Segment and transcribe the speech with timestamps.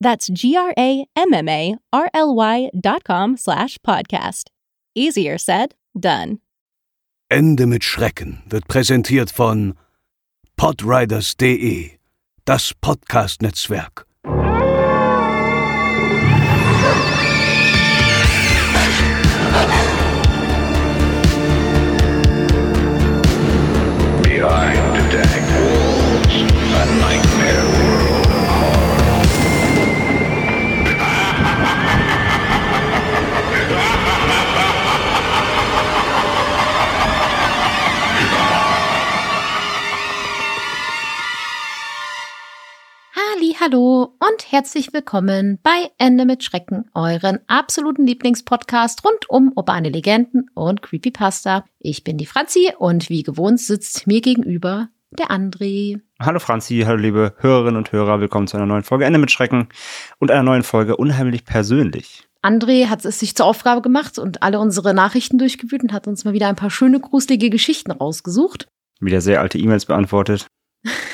[0.00, 4.50] That's G-R-A-M-M-A-R-L-Y dot com slash podcast.
[4.94, 6.40] Easier said, done.
[7.28, 9.74] Ende mit Schrecken wird präsentiert von
[10.56, 11.90] podriders.de,
[12.44, 14.05] das Podcast-Netzwerk.
[44.56, 51.66] Herzlich willkommen bei Ende mit Schrecken, euren absoluten Lieblingspodcast rund um urbane Legenden und Creepypasta.
[51.78, 56.00] Ich bin die Franzi und wie gewohnt sitzt mir gegenüber der André.
[56.18, 59.68] Hallo Franzi, hallo liebe Hörerinnen und Hörer, willkommen zu einer neuen Folge Ende mit Schrecken
[60.20, 62.26] und einer neuen Folge Unheimlich persönlich.
[62.42, 66.24] André hat es sich zur Aufgabe gemacht und alle unsere Nachrichten durchgewühlt und hat uns
[66.24, 68.68] mal wieder ein paar schöne, gruselige Geschichten rausgesucht.
[69.00, 70.46] Wieder sehr alte E-Mails beantwortet.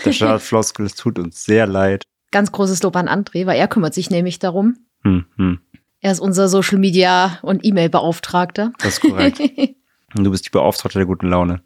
[0.04, 2.04] Der Startfloskel, es tut uns sehr leid.
[2.32, 4.76] Ganz großes Lob an André, weil er kümmert sich nämlich darum.
[5.04, 5.60] Hm, hm,
[6.00, 8.72] Er ist unser Social Media und E-Mail-Beauftragter.
[8.78, 9.40] das ist korrekt.
[10.14, 11.62] Und du bist die Beauftragte der guten Laune.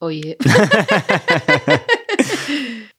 [0.00, 0.36] Oh je.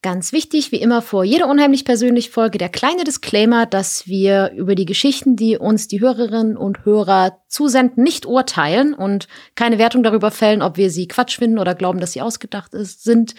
[0.04, 4.76] Ganz wichtig, wie immer vor jeder unheimlich persönlich Folge, der kleine Disclaimer, dass wir über
[4.76, 10.30] die Geschichten, die uns die Hörerinnen und Hörer zusenden, nicht urteilen und keine Wertung darüber
[10.30, 13.34] fällen, ob wir sie Quatsch finden oder glauben, dass sie ausgedacht ist, sind.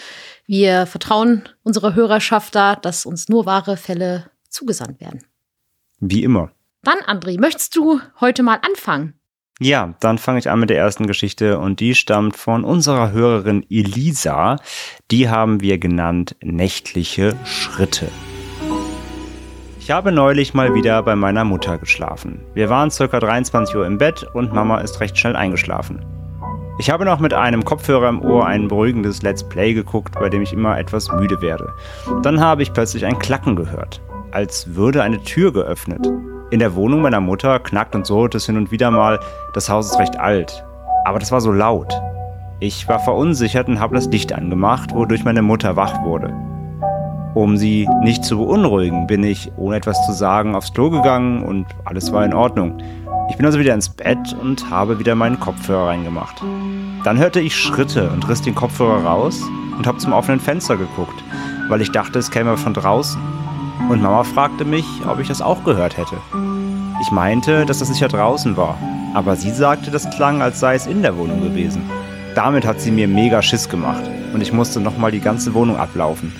[0.46, 5.24] Wir vertrauen unserer Hörerschaft da, dass uns nur wahre Fälle zugesandt werden.
[6.00, 6.50] Wie immer.
[6.82, 9.17] Dann, André, möchtest du heute mal anfangen?
[9.60, 13.66] Ja, dann fange ich an mit der ersten Geschichte und die stammt von unserer Hörerin
[13.68, 14.56] Elisa.
[15.10, 18.08] Die haben wir genannt nächtliche Schritte.
[19.80, 22.40] Ich habe neulich mal wieder bei meiner Mutter geschlafen.
[22.54, 26.04] Wir waren circa 23 Uhr im Bett und Mama ist recht schnell eingeschlafen.
[26.78, 30.42] Ich habe noch mit einem Kopfhörer im Ohr ein beruhigendes Let's Play geguckt, bei dem
[30.42, 31.72] ich immer etwas müde werde.
[32.22, 36.06] Dann habe ich plötzlich ein Klacken gehört, als würde eine Tür geöffnet.
[36.50, 39.20] In der Wohnung meiner Mutter knackt und surrt es hin und wieder mal.
[39.52, 40.64] Das Haus ist recht alt.
[41.04, 41.92] Aber das war so laut.
[42.58, 46.32] Ich war verunsichert und habe das Licht angemacht, wodurch meine Mutter wach wurde.
[47.34, 51.66] Um sie nicht zu beunruhigen, bin ich, ohne etwas zu sagen, aufs Klo gegangen und
[51.84, 52.78] alles war in Ordnung.
[53.28, 56.42] Ich bin also wieder ins Bett und habe wieder meinen Kopfhörer reingemacht.
[57.04, 59.42] Dann hörte ich Schritte und riss den Kopfhörer raus
[59.76, 61.22] und habe zum offenen Fenster geguckt,
[61.68, 63.20] weil ich dachte, es käme von draußen.
[63.88, 66.16] Und Mama fragte mich, ob ich das auch gehört hätte.
[67.00, 68.76] Ich meinte, dass das sicher draußen war,
[69.14, 71.82] aber sie sagte, das klang, als sei es in der Wohnung gewesen.
[72.34, 76.32] Damit hat sie mir mega Schiss gemacht und ich musste nochmal die ganze Wohnung ablaufen.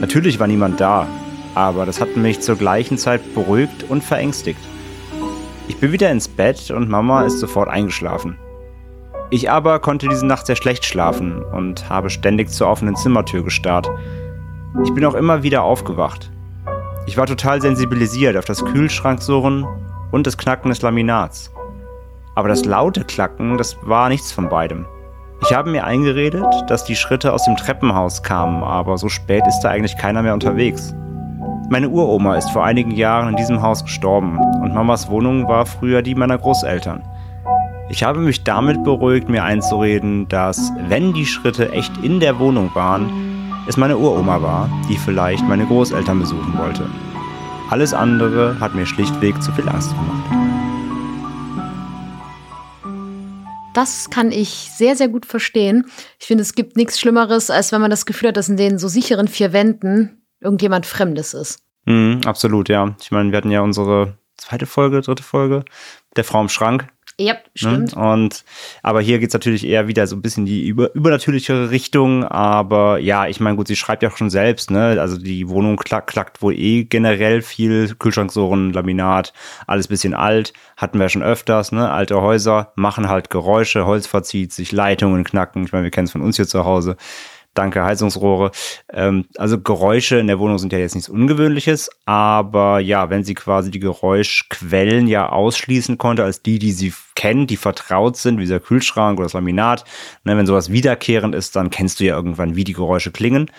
[0.00, 1.06] Natürlich war niemand da,
[1.54, 4.60] aber das hat mich zur gleichen Zeit beruhigt und verängstigt.
[5.68, 8.36] Ich bin wieder ins Bett und Mama ist sofort eingeschlafen.
[9.30, 13.90] Ich aber konnte diese Nacht sehr schlecht schlafen und habe ständig zur offenen Zimmertür gestarrt.
[14.84, 16.30] Ich bin auch immer wieder aufgewacht.
[17.06, 19.66] Ich war total sensibilisiert auf das Kühlschranksurren
[20.10, 21.52] und das Knacken des Laminats.
[22.34, 24.86] Aber das laute Klacken, das war nichts von beidem.
[25.42, 29.60] Ich habe mir eingeredet, dass die Schritte aus dem Treppenhaus kamen, aber so spät ist
[29.60, 30.94] da eigentlich keiner mehr unterwegs.
[31.68, 36.00] Meine Uroma ist vor einigen Jahren in diesem Haus gestorben und Mamas Wohnung war früher
[36.00, 37.02] die meiner Großeltern.
[37.90, 42.74] Ich habe mich damit beruhigt, mir einzureden, dass, wenn die Schritte echt in der Wohnung
[42.74, 43.33] waren,
[43.66, 46.88] es meine Uroma war, die vielleicht meine Großeltern besuchen wollte.
[47.70, 50.44] Alles andere hat mir schlichtweg zu viel Angst gemacht.
[53.72, 55.86] Das kann ich sehr, sehr gut verstehen.
[56.20, 58.78] Ich finde, es gibt nichts Schlimmeres, als wenn man das Gefühl hat, dass in den
[58.78, 61.58] so sicheren vier Wänden irgendjemand Fremdes ist.
[61.86, 62.94] Mhm, absolut, ja.
[63.00, 65.64] Ich meine, wir hatten ja unsere zweite Folge, dritte Folge,
[66.16, 66.86] der Frau im Schrank.
[67.18, 67.94] Ja, stimmt.
[67.94, 68.12] Ne?
[68.12, 68.44] Und
[68.82, 72.24] aber hier geht's natürlich eher wieder so ein bisschen die über, übernatürlichere Richtung.
[72.24, 75.00] Aber ja, ich meine, gut, sie schreibt ja auch schon selbst, ne?
[75.00, 77.94] Also die Wohnung klack, klackt wohl eh generell viel.
[77.94, 79.32] Kühlschranksohren, Laminat,
[79.68, 80.52] alles bisschen alt.
[80.76, 81.88] Hatten wir schon öfters, ne?
[81.90, 85.64] Alte Häuser machen halt Geräusche, Holz verzieht sich, Leitungen knacken.
[85.64, 86.96] Ich meine, wir kennen es von uns hier zu Hause
[87.54, 88.50] danke Heizungsrohre.
[88.92, 93.34] Ähm, also Geräusche in der Wohnung sind ja jetzt nichts Ungewöhnliches, aber ja, wenn sie
[93.34, 98.42] quasi die Geräuschquellen ja ausschließen konnte als die, die sie kennt, die vertraut sind, wie
[98.42, 99.84] dieser Kühlschrank oder das Laminat,
[100.24, 103.50] ne, wenn sowas wiederkehrend ist, dann kennst du ja irgendwann, wie die Geräusche klingen.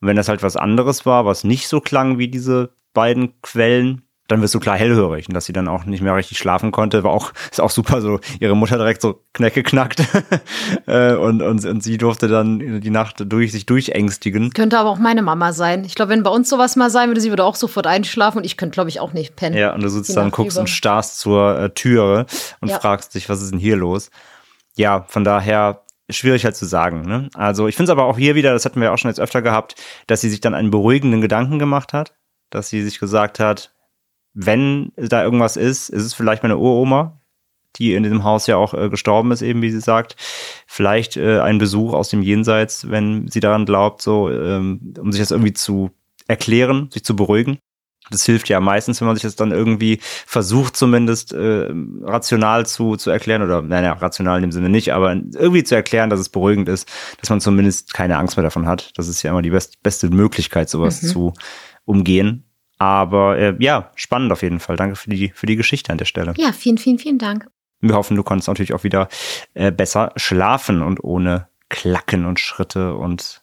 [0.00, 4.02] Und wenn das halt was anderes war, was nicht so klang wie diese beiden Quellen,
[4.30, 7.02] dann wirst du klar hellhörig und dass sie dann auch nicht mehr richtig schlafen konnte,
[7.02, 10.02] war auch, ist auch super so, ihre Mutter direkt so Knecke knackt
[10.86, 14.50] äh, und, und, und sie durfte dann die Nacht durch, sich durchängstigen.
[14.50, 15.84] Könnte aber auch meine Mama sein.
[15.84, 18.44] Ich glaube, wenn bei uns sowas mal sein würde, sie würde auch sofort einschlafen und
[18.44, 19.56] ich könnte, glaube ich, auch nicht pennen.
[19.56, 20.62] Ja, und du sitzt dann, guckst über.
[20.62, 22.26] und starrst zur äh, Türe
[22.60, 22.78] und ja.
[22.78, 24.10] fragst dich, was ist denn hier los?
[24.76, 27.02] Ja, von daher schwierig halt zu sagen.
[27.02, 27.28] Ne?
[27.34, 29.42] Also ich finde es aber auch hier wieder, das hatten wir auch schon jetzt öfter
[29.42, 29.74] gehabt,
[30.06, 32.14] dass sie sich dann einen beruhigenden Gedanken gemacht hat,
[32.50, 33.72] dass sie sich gesagt hat,
[34.34, 37.20] wenn da irgendwas ist, ist es vielleicht meine Uroma,
[37.76, 40.16] die in diesem Haus ja auch äh, gestorben ist, eben wie sie sagt.
[40.66, 45.20] Vielleicht äh, ein Besuch aus dem Jenseits, wenn sie daran glaubt, so, ähm, um sich
[45.20, 45.90] das irgendwie zu
[46.26, 47.58] erklären, sich zu beruhigen.
[48.10, 51.68] Das hilft ja meistens, wenn man sich das dann irgendwie versucht, zumindest äh,
[52.02, 56.10] rational zu, zu erklären, oder naja, rational in dem Sinne nicht, aber irgendwie zu erklären,
[56.10, 56.88] dass es beruhigend ist,
[57.20, 58.90] dass man zumindest keine Angst mehr davon hat.
[58.96, 61.06] Das ist ja immer die best, beste Möglichkeit, sowas mhm.
[61.06, 61.34] zu
[61.84, 62.49] umgehen.
[62.80, 64.76] Aber äh, ja, spannend auf jeden Fall.
[64.76, 66.32] Danke für die, für die Geschichte an der Stelle.
[66.38, 67.46] Ja, vielen, vielen, vielen Dank.
[67.82, 69.08] Wir hoffen, du konntest natürlich auch wieder
[69.52, 73.42] äh, besser schlafen und ohne Klacken und Schritte und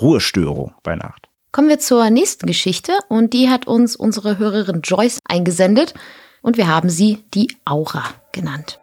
[0.00, 1.28] Ruhestörung bei Nacht.
[1.50, 5.94] Kommen wir zur nächsten Geschichte und die hat uns unsere Hörerin Joyce eingesendet
[6.40, 8.78] und wir haben sie die Aura genannt.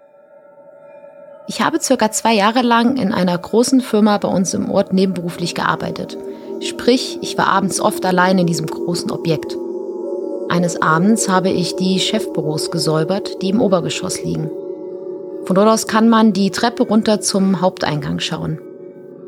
[1.48, 5.56] Ich habe circa zwei Jahre lang in einer großen Firma bei uns im Ort nebenberuflich
[5.56, 6.18] gearbeitet.
[6.60, 9.56] Sprich, ich war abends oft allein in diesem großen Objekt.
[10.50, 14.50] Eines Abends habe ich die Chefbüros gesäubert, die im Obergeschoss liegen.
[15.46, 18.60] Von dort aus kann man die Treppe runter zum Haupteingang schauen.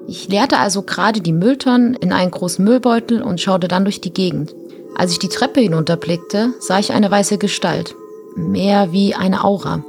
[0.08, 4.14] Ich leerte also gerade die Mülltonnen in einen großen Müllbeutel und schaute dann durch die
[4.14, 4.56] Gegend.
[4.96, 7.96] Als ich die Treppe hinunterblickte, sah ich eine weiße Gestalt.
[8.36, 9.84] Mehr wie eine Aura.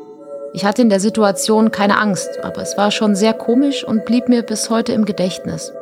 [0.53, 4.29] Ich hatte in der Situation keine Angst, aber es war schon sehr komisch und blieb
[4.29, 5.73] mir bis heute im Gedächtnis.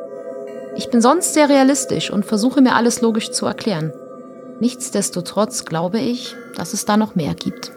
[0.75, 3.91] Ich bin sonst sehr realistisch und versuche mir alles logisch zu erklären.
[4.59, 7.71] Nichtsdestotrotz glaube ich, dass es da noch mehr gibt.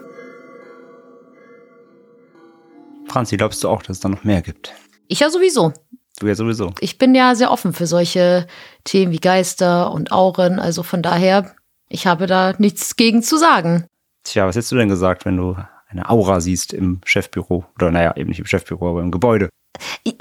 [3.07, 4.73] Franzi, glaubst du auch, dass es da noch mehr gibt?
[5.07, 5.71] Ich ja sowieso.
[6.19, 6.73] Du ja sowieso.
[6.79, 8.47] Ich bin ja sehr offen für solche
[8.83, 10.59] Themen wie Geister und Auren.
[10.59, 11.55] Also von daher,
[11.89, 13.85] ich habe da nichts gegen zu sagen.
[14.23, 15.55] Tja, was hättest du denn gesagt, wenn du
[15.87, 17.65] eine Aura siehst im Chefbüro?
[17.75, 19.49] Oder naja, eben nicht im Chefbüro, aber im Gebäude.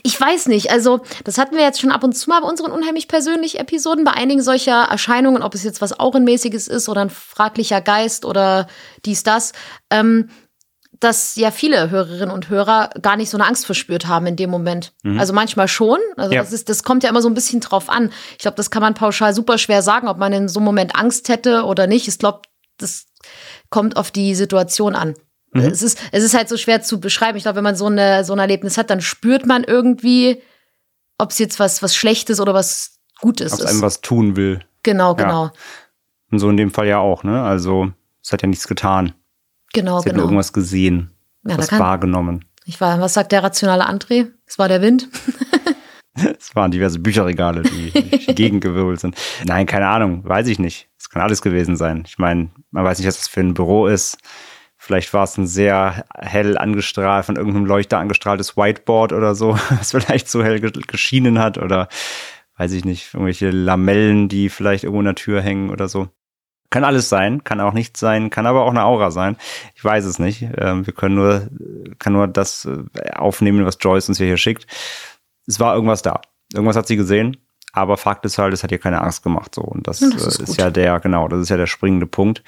[0.03, 0.71] Ich weiß nicht.
[0.71, 4.05] Also, das hatten wir jetzt schon ab und zu mal bei unseren unheimlich persönlichen Episoden.
[4.05, 8.67] Bei einigen solcher Erscheinungen, ob es jetzt was Aurenmäßiges ist oder ein fraglicher Geist oder
[9.05, 9.53] dies, das,
[9.91, 10.31] ähm,
[11.01, 14.51] dass ja viele Hörerinnen und Hörer gar nicht so eine Angst verspürt haben in dem
[14.51, 14.93] Moment.
[15.03, 15.19] Mhm.
[15.19, 15.99] Also manchmal schon.
[16.17, 16.41] Also ja.
[16.41, 18.11] das, ist, das kommt ja immer so ein bisschen drauf an.
[18.33, 20.95] Ich glaube, das kann man pauschal super schwer sagen, ob man in so einem Moment
[20.95, 22.07] Angst hätte oder nicht.
[22.09, 22.43] Ich glaube,
[22.79, 23.07] das
[23.69, 25.15] kommt auf die Situation an.
[25.53, 25.63] Mhm.
[25.63, 27.37] Es, ist, es ist halt so schwer zu beschreiben.
[27.37, 30.43] Ich glaube, wenn man so, eine, so ein Erlebnis hat, dann spürt man irgendwie,
[31.19, 33.65] ob es jetzt was, was Schlechtes oder was Gutes ob ist.
[33.65, 34.65] Ob einem was tun will.
[34.83, 35.47] Genau, genau.
[35.47, 35.53] Ja.
[36.31, 37.43] Und so in dem Fall ja auch, ne?
[37.43, 37.93] Also,
[38.23, 39.13] es hat ja nichts getan.
[39.75, 40.17] Genau, es genau.
[40.17, 41.11] Hat irgendwas gesehen,
[41.47, 42.45] ja, was wahrgenommen.
[42.65, 44.29] Ich war, was sagt der rationale André?
[44.47, 45.09] Es war der Wind.
[46.15, 49.17] es waren diverse Bücherregale, die durch die Gegend gewirbelt sind.
[49.45, 50.89] Nein, keine Ahnung, weiß ich nicht.
[50.99, 52.05] Es kann alles gewesen sein.
[52.07, 54.19] Ich meine, man weiß nicht, was das für ein Büro ist.
[54.85, 59.93] Vielleicht war es ein sehr hell angestrahlt, von irgendeinem Leuchter angestrahltes Whiteboard oder so, was
[59.93, 61.87] vielleicht so hell geschienen hat oder
[62.57, 66.09] weiß ich nicht, irgendwelche Lamellen, die vielleicht irgendwo in der Tür hängen oder so.
[66.71, 69.37] Kann alles sein, kann auch nichts sein, kann aber auch eine Aura sein.
[69.77, 70.49] Ich weiß es nicht.
[70.57, 71.49] Ähm, wir können nur,
[72.01, 74.67] kann nur das äh, aufnehmen, was Joyce uns hier schickt.
[75.47, 76.23] Es war irgendwas da.
[76.53, 77.37] Irgendwas hat sie gesehen
[77.73, 79.55] aber Fakt ist halt, es hat ihr keine Angst gemacht.
[79.55, 79.63] So.
[79.63, 82.43] Und das, das ist, äh, ist ja der, genau, das ist ja der springende Punkt.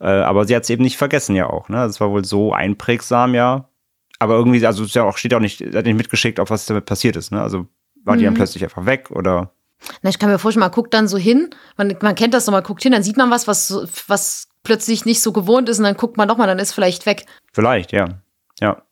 [0.00, 1.68] Äh, aber sie hat es eben nicht vergessen, ja auch.
[1.68, 1.76] Ne?
[1.76, 3.68] Das war wohl so einprägsam, ja.
[4.18, 6.86] Aber irgendwie, also es ja auch, steht auch nicht, hat nicht mitgeschickt, ob was damit
[6.86, 7.30] passiert ist.
[7.30, 7.40] Ne?
[7.40, 7.66] Also
[8.04, 8.18] war mhm.
[8.18, 8.38] die dann mhm.
[8.38, 9.52] plötzlich einfach weg oder.
[10.02, 12.52] Na, ich kann mir vorstellen, man guckt dann so hin, man, man kennt das so,
[12.52, 15.84] man guckt hin, dann sieht man was, was, was plötzlich nicht so gewohnt ist und
[15.84, 17.26] dann guckt man nochmal, dann ist vielleicht weg.
[17.52, 18.06] Vielleicht, ja.
[18.60, 18.82] Ja.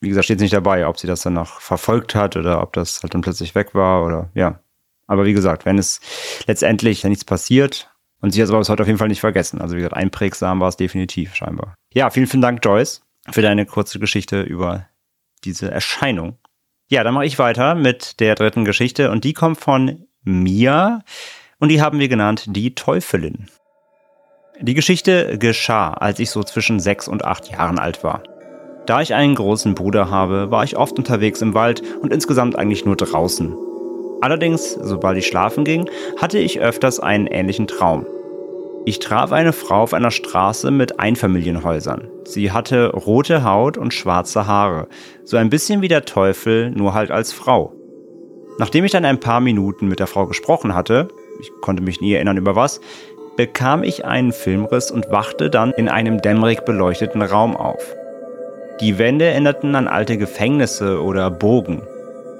[0.00, 3.02] Wie gesagt, steht nicht dabei, ob sie das dann noch verfolgt hat oder ob das
[3.02, 4.60] halt dann plötzlich weg war oder ja.
[5.06, 6.00] Aber wie gesagt, wenn es
[6.46, 9.60] letztendlich nichts passiert, und sie hat es aber bis heute auf jeden Fall nicht vergessen.
[9.60, 11.74] Also wie gesagt, einprägsam war es definitiv scheinbar.
[11.92, 13.02] Ja, vielen, vielen Dank, Joyce.
[13.30, 14.86] für deine kurze Geschichte über
[15.44, 16.38] diese Erscheinung.
[16.88, 21.02] Ja, dann mache ich weiter mit der dritten Geschichte und die kommt von Mia
[21.58, 23.48] und die haben wir genannt die Teufelin.
[24.60, 28.22] Die Geschichte geschah, als ich so zwischen sechs und acht Jahren alt war.
[28.86, 32.84] Da ich einen großen Bruder habe, war ich oft unterwegs im Wald und insgesamt eigentlich
[32.84, 33.56] nur draußen.
[34.20, 38.06] Allerdings, sobald ich schlafen ging, hatte ich öfters einen ähnlichen Traum.
[38.84, 42.08] Ich traf eine Frau auf einer Straße mit Einfamilienhäusern.
[42.24, 44.86] Sie hatte rote Haut und schwarze Haare,
[45.24, 47.72] so ein bisschen wie der Teufel, nur halt als Frau.
[48.58, 51.08] Nachdem ich dann ein paar Minuten mit der Frau gesprochen hatte,
[51.40, 52.80] ich konnte mich nie erinnern über was,
[53.36, 57.96] bekam ich einen Filmriss und wachte dann in einem dämmerig beleuchteten Raum auf.
[58.80, 61.82] Die Wände erinnerten an alte Gefängnisse oder Bogen.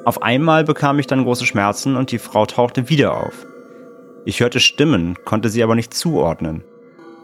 [0.06, 3.44] Auf einmal bekam ich dann große Schmerzen und die Frau tauchte wieder auf.
[4.25, 6.62] Ich hörte Stimmen, konnte sie aber nicht zuordnen.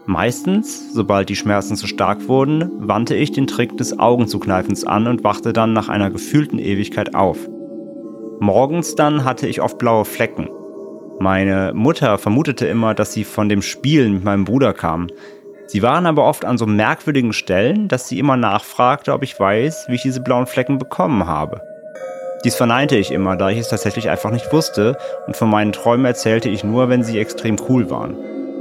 [0.05, 5.23] Meistens, sobald die Schmerzen zu stark wurden, wandte ich den Trick des Augenzukneifens an und
[5.23, 7.37] wachte dann nach einer gefühlten Ewigkeit auf.
[8.41, 10.49] Morgens dann hatte ich oft blaue Flecken.
[11.21, 15.09] Meine Mutter vermutete immer, dass sie von dem Spielen mit meinem Bruder kamen.
[15.67, 19.85] Sie waren aber oft an so merkwürdigen Stellen, dass sie immer nachfragte, ob ich weiß,
[19.87, 21.61] wie ich diese blauen Flecken bekommen habe.
[22.43, 24.97] Dies verneinte ich immer, da ich es tatsächlich einfach nicht wusste
[25.27, 28.17] und von meinen Träumen erzählte ich nur, wenn sie extrem cool waren.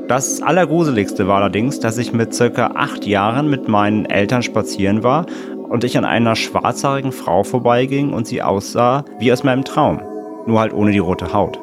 [0.07, 5.27] Das Allergruseligste war allerdings, dass ich mit circa acht Jahren mit meinen Eltern spazieren war
[5.69, 10.01] und ich an einer schwarzhaarigen Frau vorbeiging und sie aussah wie aus meinem Traum,
[10.47, 11.59] nur halt ohne die rote Haut.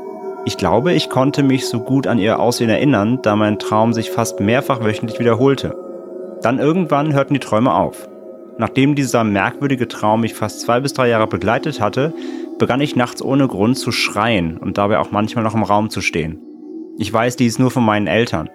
[0.46, 4.10] Ich glaube, ich konnte mich so gut an ihr Aussehen erinnern, da mein Traum sich
[4.10, 5.76] fast mehrfach wöchentlich wiederholte.
[6.42, 8.10] Dann irgendwann hörten die Träume auf.
[8.60, 12.13] Nachdem dieser merkwürdige Traum mich fast zwei bis drei Jahre begleitet hatte,
[12.60, 16.01] begann ich nachts ohne Grund zu schreien und dabei auch manchmal noch im Raum zu
[16.01, 16.42] stehen.
[16.98, 18.50] Ich weiß dies nur von meinen Eltern.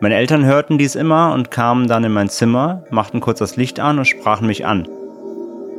[0.00, 3.80] Meine Eltern hörten dies immer und kamen dann in mein Zimmer, machten kurz das Licht
[3.80, 4.88] an und sprachen mich an.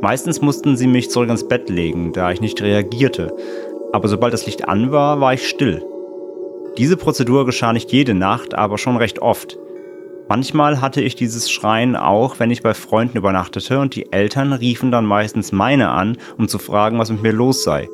[0.00, 3.34] Meistens mussten sie mich zurück ins Bett legen, da ich nicht reagierte,
[3.92, 5.84] aber sobald das Licht an war, war ich still.
[6.78, 9.58] Diese Prozedur geschah nicht jede Nacht, aber schon recht oft.
[10.28, 14.90] Manchmal hatte ich dieses Schreien auch, wenn ich bei Freunden übernachtete und die Eltern riefen
[14.90, 17.88] dann meistens meine an, um zu fragen, was mit mir los sei.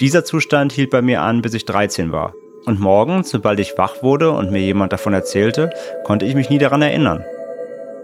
[0.00, 2.34] Dieser Zustand hielt bei mir an, bis ich 13 war.
[2.66, 5.70] Und morgens, sobald ich wach wurde und mir jemand davon erzählte,
[6.04, 7.24] konnte ich mich nie daran erinnern.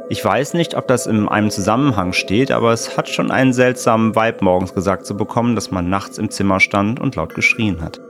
[0.08, 4.14] Ich weiß nicht, ob das in einem Zusammenhang steht, aber es hat schon einen seltsamen
[4.14, 8.00] Vibe morgens gesagt zu bekommen, dass man nachts im Zimmer stand und laut geschrien hat.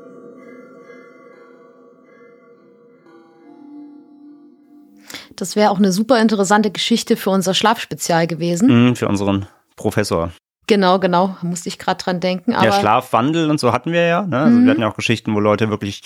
[5.41, 8.89] Das wäre auch eine super interessante Geschichte für unser Schlafspezial gewesen.
[8.89, 10.31] Mhm, für unseren Professor.
[10.67, 11.37] Genau, genau.
[11.41, 12.53] Da musste ich gerade dran denken.
[12.53, 14.23] Ja, Schlafwandel und so hatten wir ja.
[14.23, 14.39] Ne?
[14.39, 14.65] Also Mhm.
[14.65, 16.03] Wir hatten ja auch Geschichten, wo Leute wirklich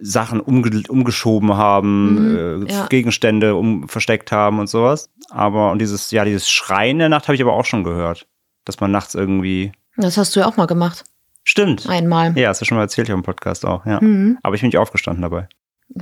[0.00, 2.86] Sachen umge umgeschoben haben, Mhm, äh, ja.
[2.86, 5.10] Gegenstände um versteckt haben und sowas.
[5.30, 8.26] Aber und dieses, ja, dieses Schreien der Nacht habe ich aber auch schon gehört.
[8.64, 9.72] Dass man nachts irgendwie.
[9.96, 11.04] das hast du ja auch mal gemacht.
[11.44, 11.88] Stimmt.
[11.88, 12.36] Einmal.
[12.36, 14.00] Ja, hast du schon mal erzählt hier im Podcast auch, ja.
[14.02, 14.36] Mhm.
[14.42, 15.48] Aber ich bin nicht aufgestanden dabei.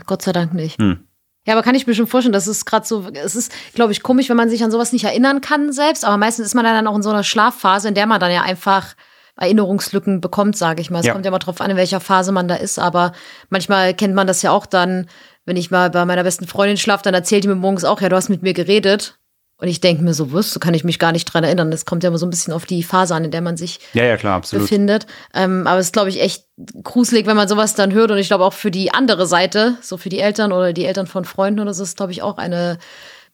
[0.06, 0.78] Gott sei Dank nicht.
[0.80, 1.06] Hm.
[1.46, 4.02] Ja, aber kann ich mir schon vorstellen, das ist gerade so, es ist, glaube ich,
[4.02, 6.86] komisch, wenn man sich an sowas nicht erinnern kann selbst, aber meistens ist man dann
[6.86, 8.94] auch in so einer Schlafphase, in der man dann ja einfach
[9.36, 11.00] Erinnerungslücken bekommt, sage ich mal.
[11.00, 11.12] Es Ja.
[11.12, 13.12] kommt ja immer drauf an, in welcher Phase man da ist, aber
[13.50, 15.08] manchmal kennt man das ja auch dann,
[15.44, 18.08] wenn ich mal bei meiner besten Freundin schlafe, dann erzählt die mir morgens auch, ja,
[18.08, 19.18] du hast mit mir geredet.
[19.56, 21.70] Und ich denke mir so, was, so kann ich mich gar nicht dran erinnern.
[21.70, 23.78] Das kommt ja immer so ein bisschen auf die Phase an, in der man sich
[23.92, 24.64] Ja, ja, klar, absolut.
[24.64, 25.06] befindet.
[25.32, 26.44] Ähm, aber es ist, glaube ich, echt
[26.82, 28.10] gruselig, wenn man sowas dann hört.
[28.10, 31.06] Und ich glaube auch für die andere Seite, so für die Eltern oder die Eltern
[31.06, 32.78] von Freunden oder so, ist, glaube ich, auch eine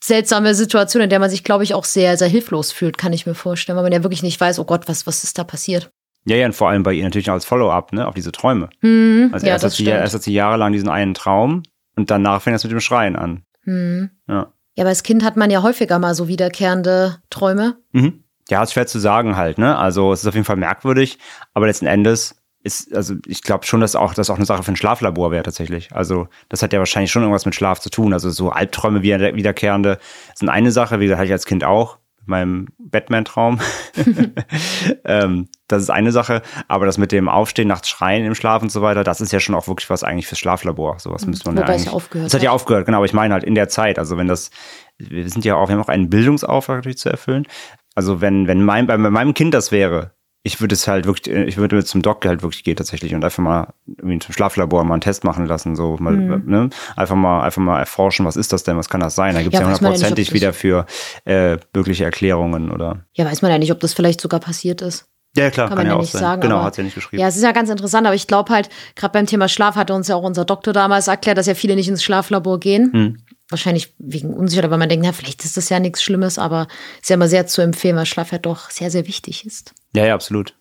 [0.03, 3.27] seltsame Situation, in der man sich, glaube ich, auch sehr, sehr hilflos fühlt, kann ich
[3.27, 5.91] mir vorstellen, weil man ja wirklich nicht weiß, oh Gott, was, was ist da passiert.
[6.27, 8.69] Ja, ja, und vor allem bei ihr natürlich als Follow-up, ne, auf diese Träume.
[8.81, 11.62] Hm, Also ja, erst, hat sie, erst hat sie jahrelang diesen einen Traum
[11.97, 13.43] und danach fängt das mit dem Schreien an.
[13.65, 14.11] Hm.
[14.29, 14.53] Ja.
[14.77, 17.77] Ja, aber als Kind hat man ja häufiger mal so wiederkehrende Träume.
[17.93, 18.25] Mhm.
[18.49, 19.79] Ja, ist schwer zu sagen halt, ne?
[19.79, 21.19] Also es ist auf jeden Fall merkwürdig,
[21.55, 24.73] aber letzten Endes ist, also ich glaube schon, dass auch das auch eine Sache für
[24.73, 25.93] ein Schlaflabor wäre tatsächlich.
[25.93, 28.12] Also das hat ja wahrscheinlich schon irgendwas mit Schlaf zu tun.
[28.12, 29.99] Also so Albträume wieder, wiederkehrende
[30.35, 31.99] sind eine Sache, wie gesagt, hatte ich als Kind auch,
[32.30, 33.60] meinem Batman-Traum.
[35.04, 38.72] ähm, das ist eine Sache, aber das mit dem Aufstehen, nachts schreien im Schlaf und
[38.72, 40.99] so weiter, das ist ja schon auch wirklich was eigentlich fürs Schlaflabor.
[40.99, 41.87] Sowas müsste man Wobei ja es eigentlich.
[41.87, 44.16] ja aufgehört Das hat ja aufgehört, genau, aber ich meine halt in der Zeit, also
[44.16, 44.50] wenn das,
[44.99, 47.46] wir sind ja auch, wir haben auch einen Bildungsauftrag natürlich zu erfüllen.
[47.94, 51.56] Also wenn, wenn mein, bei meinem Kind das wäre, ich würde es halt wirklich, ich
[51.59, 55.00] würde zum Doc halt wirklich gehen tatsächlich und einfach mal irgendwie zum Schlaflabor mal einen
[55.02, 56.70] Test machen lassen, so mal, ne?
[56.97, 59.35] einfach mal, einfach mal erforschen, was ist das denn, was kann das sein?
[59.35, 60.87] Da gibt es Ja, ja ja hundertprozentig das- wieder für
[61.26, 63.04] äh, mögliche Erklärungen oder.
[63.12, 65.06] Ja, weiß man ja nicht, ob das vielleicht sogar passiert ist.
[65.37, 66.23] Ja, klar, Kann kann, man ja ja auch nicht sein.
[66.23, 67.20] sagen, genau, hat sie ja nicht geschrieben.
[67.23, 69.94] Ja, es ist ja ganz interessant, aber ich glaube halt, gerade beim Thema Schlaf hatte
[69.94, 72.90] uns ja auch unser Doktor damals erklärt, dass ja viele nicht ins Schlaflabor gehen.
[72.92, 73.16] Hm.
[73.50, 76.69] Wahrscheinlich wegen Unsicherheit, weil man denkt, na, vielleicht ist das ja nichts Schlimmes, aber
[77.00, 79.75] ist ja immer sehr zu empfehlen, weil Schlaf ja doch sehr, sehr wichtig ist.
[79.95, 80.54] Ja, ja, absolut.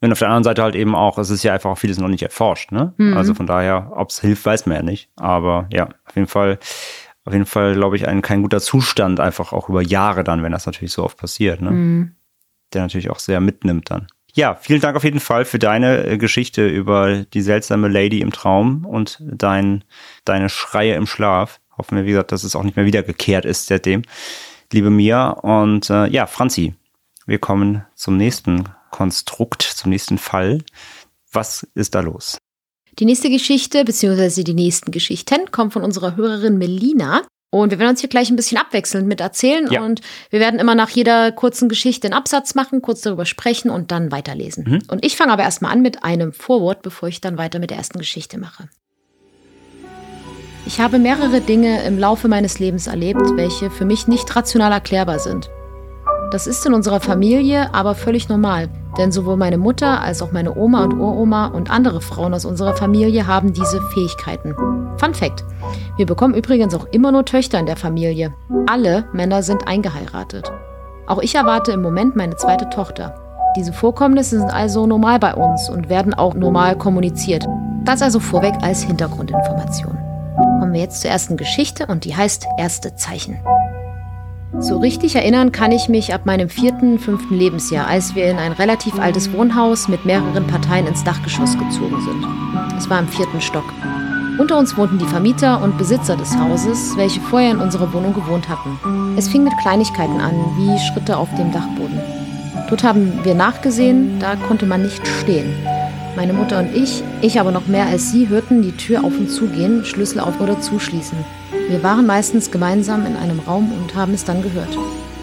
[0.00, 2.08] Und auf der anderen Seite halt eben auch, es ist ja einfach auch vieles noch
[2.08, 2.92] nicht erforscht, ne?
[2.96, 3.16] Mhm.
[3.16, 5.10] Also von daher, ob es hilft, weiß man ja nicht.
[5.14, 6.58] Aber ja, auf jeden Fall,
[7.24, 10.50] auf jeden Fall, glaube ich, ein kein guter Zustand, einfach auch über Jahre dann, wenn
[10.50, 11.70] das natürlich so oft passiert, ne?
[11.70, 12.16] Mhm.
[12.72, 14.08] Der natürlich auch sehr mitnimmt dann.
[14.34, 18.32] Ja, vielen Dank auf jeden Fall für deine äh, Geschichte über die seltsame Lady im
[18.32, 19.84] Traum und dein,
[20.24, 21.60] deine Schreie im Schlaf.
[21.78, 24.02] Hoffen wir, wie gesagt, dass es auch nicht mehr wiedergekehrt ist seitdem.
[24.72, 26.74] Liebe Mia und äh, ja, Franzi,
[27.26, 30.58] wir kommen zum nächsten Konstrukt, zum nächsten Fall.
[31.32, 32.38] Was ist da los?
[32.98, 37.22] Die nächste Geschichte, beziehungsweise die nächsten Geschichten, kommen von unserer Hörerin Melina.
[37.50, 39.70] Und wir werden uns hier gleich ein bisschen abwechselnd mit erzählen.
[39.70, 39.84] Ja.
[39.84, 40.00] Und
[40.30, 44.10] wir werden immer nach jeder kurzen Geschichte einen Absatz machen, kurz darüber sprechen und dann
[44.10, 44.64] weiterlesen.
[44.66, 44.82] Mhm.
[44.88, 47.76] Und ich fange aber erstmal an mit einem Vorwort, bevor ich dann weiter mit der
[47.76, 48.68] ersten Geschichte mache.
[50.64, 55.18] Ich habe mehrere Dinge im Laufe meines Lebens erlebt, welche für mich nicht rational erklärbar
[55.18, 55.50] sind.
[56.30, 60.56] Das ist in unserer Familie aber völlig normal, denn sowohl meine Mutter als auch meine
[60.56, 64.54] Oma und Uroma und andere Frauen aus unserer Familie haben diese Fähigkeiten.
[64.98, 65.44] Fun Fact:
[65.96, 68.32] Wir bekommen übrigens auch immer nur Töchter in der Familie.
[68.66, 70.50] Alle Männer sind eingeheiratet.
[71.06, 73.14] Auch ich erwarte im Moment meine zweite Tochter.
[73.56, 77.44] Diese Vorkommnisse sind also normal bei uns und werden auch normal kommuniziert.
[77.84, 79.98] Das also vorweg als Hintergrundinformation.
[80.36, 83.38] Kommen wir jetzt zur ersten Geschichte und die heißt Erste Zeichen.
[84.58, 88.52] So richtig erinnern kann ich mich ab meinem vierten, fünften Lebensjahr, als wir in ein
[88.52, 92.26] relativ altes Wohnhaus mit mehreren Parteien ins Dachgeschoss gezogen sind.
[92.76, 93.64] Es war im vierten Stock.
[94.38, 98.48] Unter uns wohnten die Vermieter und Besitzer des Hauses, welche vorher in unserer Wohnung gewohnt
[98.48, 99.16] hatten.
[99.16, 102.00] Es fing mit Kleinigkeiten an, wie Schritte auf dem Dachboden.
[102.68, 105.54] Dort haben wir nachgesehen, da konnte man nicht stehen.
[106.14, 109.30] Meine Mutter und ich, ich aber noch mehr als sie, hörten die Tür auf und
[109.30, 111.16] zugehen, Schlüssel auf oder zuschließen.
[111.70, 114.76] Wir waren meistens gemeinsam in einem Raum und haben es dann gehört.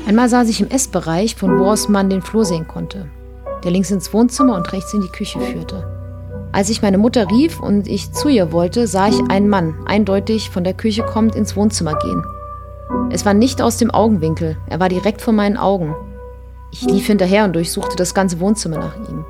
[0.08, 3.06] Einmal saß ich im Essbereich, von wo aus man den Flur sehen konnte,
[3.64, 5.86] der links ins Wohnzimmer und rechts in die Küche führte.
[6.52, 10.50] Als ich meine Mutter rief und ich zu ihr wollte, sah ich einen Mann, eindeutig
[10.50, 12.24] von der Küche kommend, ins Wohnzimmer gehen.
[13.12, 15.94] Es war nicht aus dem Augenwinkel, er war direkt vor meinen Augen.
[16.72, 19.24] Ich lief hinterher und durchsuchte das ganze Wohnzimmer nach ihm.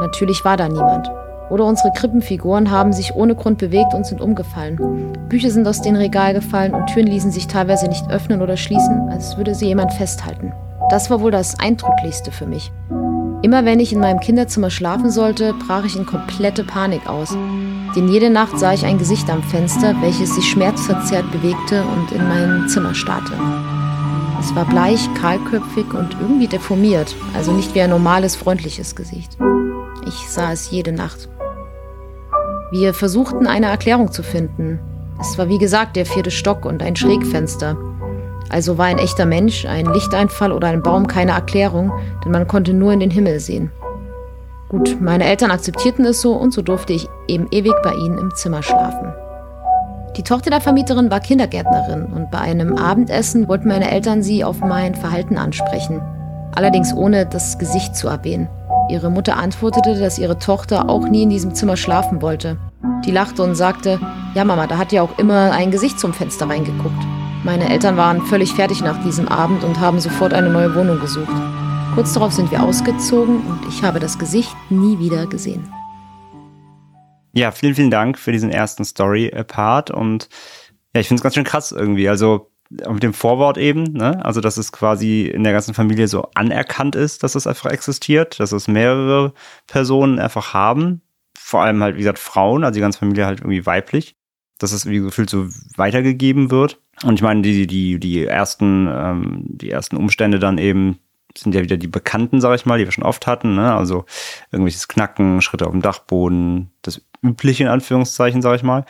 [0.00, 1.10] Natürlich war da niemand.
[1.50, 5.12] Oder unsere Krippenfiguren haben sich ohne Grund bewegt und sind umgefallen.
[5.28, 9.08] Bücher sind aus dem Regal gefallen und Türen ließen sich teilweise nicht öffnen oder schließen,
[9.10, 10.52] als würde sie jemand festhalten.
[10.90, 12.72] Das war wohl das Eindrücklichste für mich.
[13.42, 17.36] Immer wenn ich in meinem Kinderzimmer schlafen sollte, brach ich in komplette Panik aus.
[17.94, 22.26] Denn jede Nacht sah ich ein Gesicht am Fenster, welches sich schmerzverzerrt bewegte und in
[22.26, 23.34] mein Zimmer starrte.
[24.40, 29.36] Es war bleich, kahlköpfig und irgendwie deformiert, also nicht wie ein normales, freundliches Gesicht.
[30.06, 31.28] Ich sah es jede Nacht.
[32.70, 34.80] Wir versuchten eine Erklärung zu finden.
[35.20, 37.76] Es war wie gesagt der vierte Stock und ein Schrägfenster.
[38.50, 41.92] Also war ein echter Mensch, ein Lichteinfall oder ein Baum keine Erklärung,
[42.24, 43.70] denn man konnte nur in den Himmel sehen.
[44.68, 48.34] Gut, meine Eltern akzeptierten es so und so durfte ich eben ewig bei ihnen im
[48.34, 49.12] Zimmer schlafen.
[50.16, 54.60] Die Tochter der Vermieterin war Kindergärtnerin und bei einem Abendessen wollten meine Eltern sie auf
[54.60, 56.02] mein Verhalten ansprechen.
[56.54, 58.48] Allerdings ohne das Gesicht zu erwähnen.
[58.90, 62.58] Ihre Mutter antwortete, dass ihre Tochter auch nie in diesem Zimmer schlafen wollte.
[63.06, 63.98] Die lachte und sagte,
[64.34, 67.02] ja Mama, da hat ja auch immer ein Gesicht zum Fenster reingeguckt.
[67.44, 71.34] Meine Eltern waren völlig fertig nach diesem Abend und haben sofort eine neue Wohnung gesucht.
[71.94, 75.66] Kurz darauf sind wir ausgezogen und ich habe das Gesicht nie wieder gesehen.
[77.32, 80.28] Ja, vielen, vielen Dank für diesen ersten Story-Part und
[80.94, 82.08] ja, ich finde es ganz schön krass irgendwie.
[82.08, 84.24] Also mit dem Vorwort eben, ne?
[84.24, 88.40] Also, dass es quasi in der ganzen Familie so anerkannt ist, dass es einfach existiert,
[88.40, 89.32] dass es mehrere
[89.66, 91.02] Personen einfach haben.
[91.38, 94.16] Vor allem halt, wie gesagt, Frauen, also die ganze Familie halt irgendwie weiblich,
[94.58, 96.80] dass es wie gefühlt so weitergegeben wird.
[97.02, 100.98] Und ich meine, die, die, die ersten, ähm, die ersten Umstände dann eben
[101.36, 103.74] sind ja wieder die Bekannten, sag ich mal, die wir schon oft hatten, ne?
[103.74, 104.04] Also
[104.52, 108.84] irgendwelches Knacken, Schritte auf dem Dachboden, das übliche in Anführungszeichen, sag ich mal.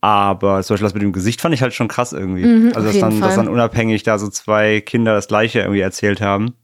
[0.00, 2.44] Aber zum Beispiel das mit dem Gesicht fand ich halt schon krass irgendwie.
[2.44, 6.20] Mhm, also, dass dann, dass dann unabhängig da so zwei Kinder das Gleiche irgendwie erzählt
[6.20, 6.54] haben.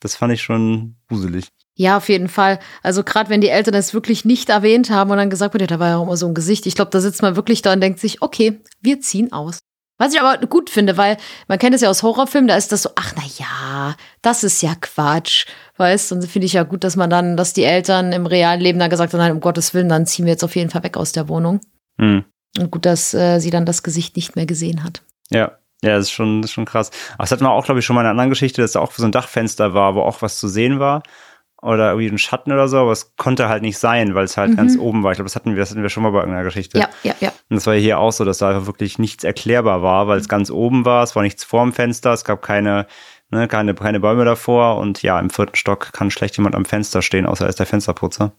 [0.00, 1.48] Das fand ich schon gruselig.
[1.74, 2.58] Ja, auf jeden Fall.
[2.82, 5.66] Also gerade wenn die Eltern es wirklich nicht erwähnt haben und dann gesagt wurde, ja,
[5.66, 6.66] da war ja auch immer so ein Gesicht.
[6.66, 9.60] Ich glaube, da sitzt man wirklich da und denkt sich, okay, wir ziehen aus.
[10.00, 12.82] Was ich aber gut finde, weil man kennt es ja aus Horrorfilmen, da ist das
[12.82, 15.44] so, ach na ja, das ist ja Quatsch,
[15.76, 16.12] weißt?
[16.12, 18.88] Und finde ich ja gut, dass man dann, dass die Eltern im realen Leben dann
[18.88, 21.12] gesagt haben, nein, um Gottes Willen, dann ziehen wir jetzt auf jeden Fall weg aus
[21.12, 21.60] der Wohnung.
[21.98, 22.24] Hm.
[22.58, 25.02] Und gut, dass äh, sie dann das Gesicht nicht mehr gesehen hat.
[25.30, 25.52] Ja.
[25.82, 26.90] Ja, das ist schon, das ist schon krass.
[27.14, 28.80] Aber das hatten wir auch, glaube ich, schon mal in einer anderen Geschichte, dass da
[28.80, 31.02] auch so ein Dachfenster war, wo auch was zu sehen war.
[31.62, 34.56] oder irgendwie ein Schatten oder so, aber es konnte halt nicht sein, weil es halt
[34.56, 35.12] ganz oben war.
[35.12, 36.78] Ich glaube, das hatten wir, das hatten wir schon mal bei irgendeiner Geschichte.
[36.78, 36.82] Mhm.
[36.82, 37.28] Ja, ja, ja.
[37.50, 40.28] Und das war hier auch so, dass da einfach wirklich nichts erklärbar war, weil es
[40.28, 42.86] ganz oben war, es war nichts vorm Fenster, es gab keine,
[43.30, 47.02] ne, keine, keine Bäume davor und ja, im vierten Stock kann schlecht jemand am Fenster
[47.02, 48.32] stehen, außer er ist der Fensterputzer.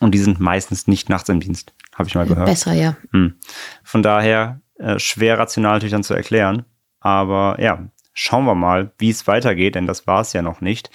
[0.00, 2.46] Und die sind meistens nicht nachts im Dienst, habe ich mal gehört.
[2.46, 2.96] Besser, ja.
[3.10, 3.34] Hm.
[3.82, 6.64] Von daher äh, schwer rational natürlich dann zu erklären.
[7.00, 10.90] Aber ja, schauen wir mal, wie es weitergeht, denn das war es ja noch nicht.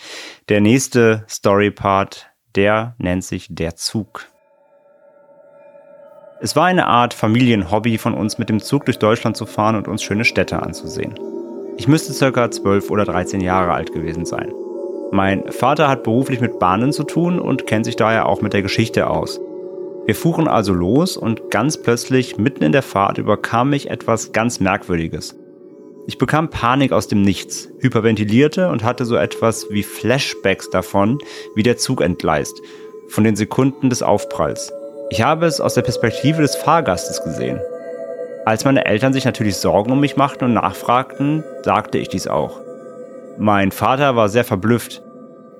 [0.50, 4.28] Der nächste Story-Part, der nennt sich Der Zug.
[6.42, 9.88] Es war eine Art Familienhobby von uns, mit dem Zug durch Deutschland zu fahren und
[9.88, 11.18] uns schöne Städte anzusehen.
[11.78, 14.52] Ich müsste circa 12 oder 13 Jahre alt gewesen sein.
[15.14, 18.64] Mein Vater hat beruflich mit Bahnen zu tun und kennt sich daher auch mit der
[18.64, 19.40] Geschichte aus.
[20.08, 24.60] Wir fuhren also los und ganz plötzlich, mitten in der Fahrt, überkam mich etwas ganz
[24.60, 25.36] Merkwürdiges.
[26.08, 31.20] Ich bekam Panik aus dem Nichts, hyperventilierte und hatte so etwas wie Flashbacks davon,
[31.54, 32.60] wie der Zug entgleist,
[33.08, 34.74] von den Sekunden des Aufpralls.
[35.12, 37.62] Ich habe es aus der Perspektive des Fahrgastes gesehen.
[38.46, 42.64] Als meine Eltern sich natürlich Sorgen um mich machten und nachfragten, sagte ich dies auch.
[43.38, 45.03] Mein Vater war sehr verblüfft.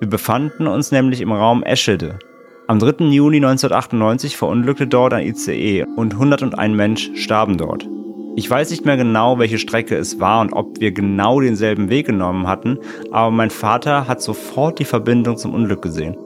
[0.04, 2.20] Wir befanden uns nämlich im Raum Eschede.
[2.68, 3.06] Am 3.
[3.06, 7.88] Juni 1998 verunglückte dort ein ICE und 101 Mensch starben dort.
[8.36, 12.08] Ich weiß nicht mehr genau, welche Strecke es war und ob wir genau denselben Weg
[12.08, 12.80] genommen hatten,
[13.12, 16.18] aber mein Vater hat sofort die Verbindung zum Unglück gesehen.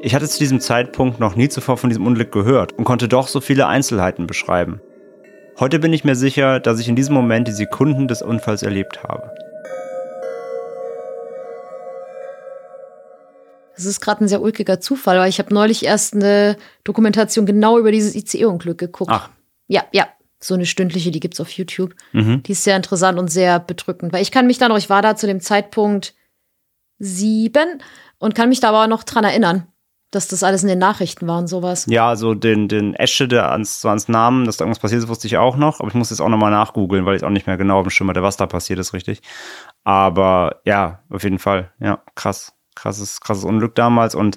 [0.00, 3.28] Ich hatte zu diesem Zeitpunkt noch nie zuvor von diesem Unglück gehört und konnte doch
[3.28, 4.80] so viele Einzelheiten beschreiben.
[5.60, 9.02] Heute bin ich mir sicher, dass ich in diesem Moment die Sekunden des Unfalls erlebt
[9.02, 9.30] habe.
[13.78, 17.78] Das ist gerade ein sehr ulkiger Zufall, weil ich habe neulich erst eine Dokumentation genau
[17.78, 19.12] über dieses ICE-Unglück geguckt.
[19.12, 19.30] Ach.
[19.68, 20.08] Ja, ja.
[20.40, 21.94] So eine stündliche, die gibt's auf YouTube.
[22.12, 22.42] Mhm.
[22.42, 24.12] Die ist sehr interessant und sehr bedrückend.
[24.12, 26.14] Weil ich kann mich da noch, ich war da zu dem Zeitpunkt
[26.98, 27.80] sieben
[28.18, 29.68] und kann mich da aber auch noch dran erinnern,
[30.10, 31.86] dass das alles in den Nachrichten war und sowas.
[31.88, 35.28] Ja, also den, den Eschede ans, so ans Namen, dass da irgendwas passiert ist, wusste
[35.28, 37.56] ich auch noch, aber ich muss jetzt auch nochmal nachgoogeln, weil ich auch nicht mehr
[37.56, 39.20] genau auf dem Schirm hatte, was da passiert ist, richtig.
[39.84, 42.57] Aber ja, auf jeden Fall, ja, krass.
[42.78, 44.36] Krasses, krasses Unglück damals und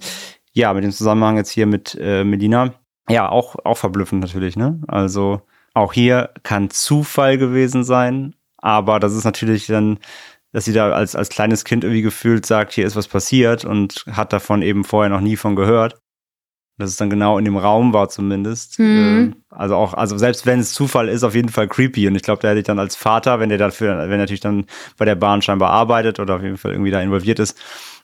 [0.53, 2.73] ja, mit dem Zusammenhang jetzt hier mit äh, Medina,
[3.09, 4.81] ja, auch, auch verblüffend natürlich, ne?
[4.87, 5.41] Also
[5.73, 9.99] auch hier kann Zufall gewesen sein, aber das ist natürlich dann,
[10.51, 14.05] dass sie da als, als kleines Kind irgendwie gefühlt sagt, hier ist was passiert und
[14.11, 16.00] hat davon eben vorher noch nie von gehört.
[16.77, 18.79] Dass es dann genau in dem Raum war zumindest.
[18.79, 18.85] Mhm.
[18.85, 22.07] Ähm, Also auch, also selbst wenn es Zufall ist, auf jeden Fall creepy.
[22.07, 24.39] Und ich glaube, der hätte ich dann als Vater, wenn der dafür, wenn er natürlich
[24.39, 24.65] dann
[24.97, 27.57] bei der Bahn scheinbar arbeitet oder auf jeden Fall irgendwie da involviert ist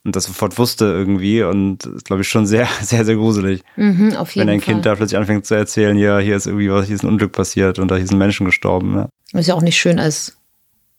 [0.03, 3.63] und das sofort wusste irgendwie und das ist, glaube ich, schon sehr, sehr, sehr gruselig.
[3.77, 4.73] Mhm, auf jeden Wenn ein Fall.
[4.75, 7.31] Kind da plötzlich anfängt zu erzählen, ja, hier ist irgendwie was, hier ist ein Unglück
[7.31, 8.95] passiert und da hier sind Menschen gestorben.
[9.33, 10.37] Ja, ist ja auch nicht schön als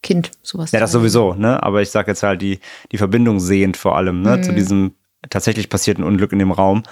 [0.02, 0.72] Kind sowas.
[0.72, 1.62] ja das sowieso, ne?
[1.62, 2.58] Aber ich sag jetzt halt die,
[2.92, 4.42] die Verbindung sehend vor allem, ne, Mhm.
[4.42, 4.92] zu diesem
[5.30, 6.82] tatsächlich passierten Unglück in dem Raum.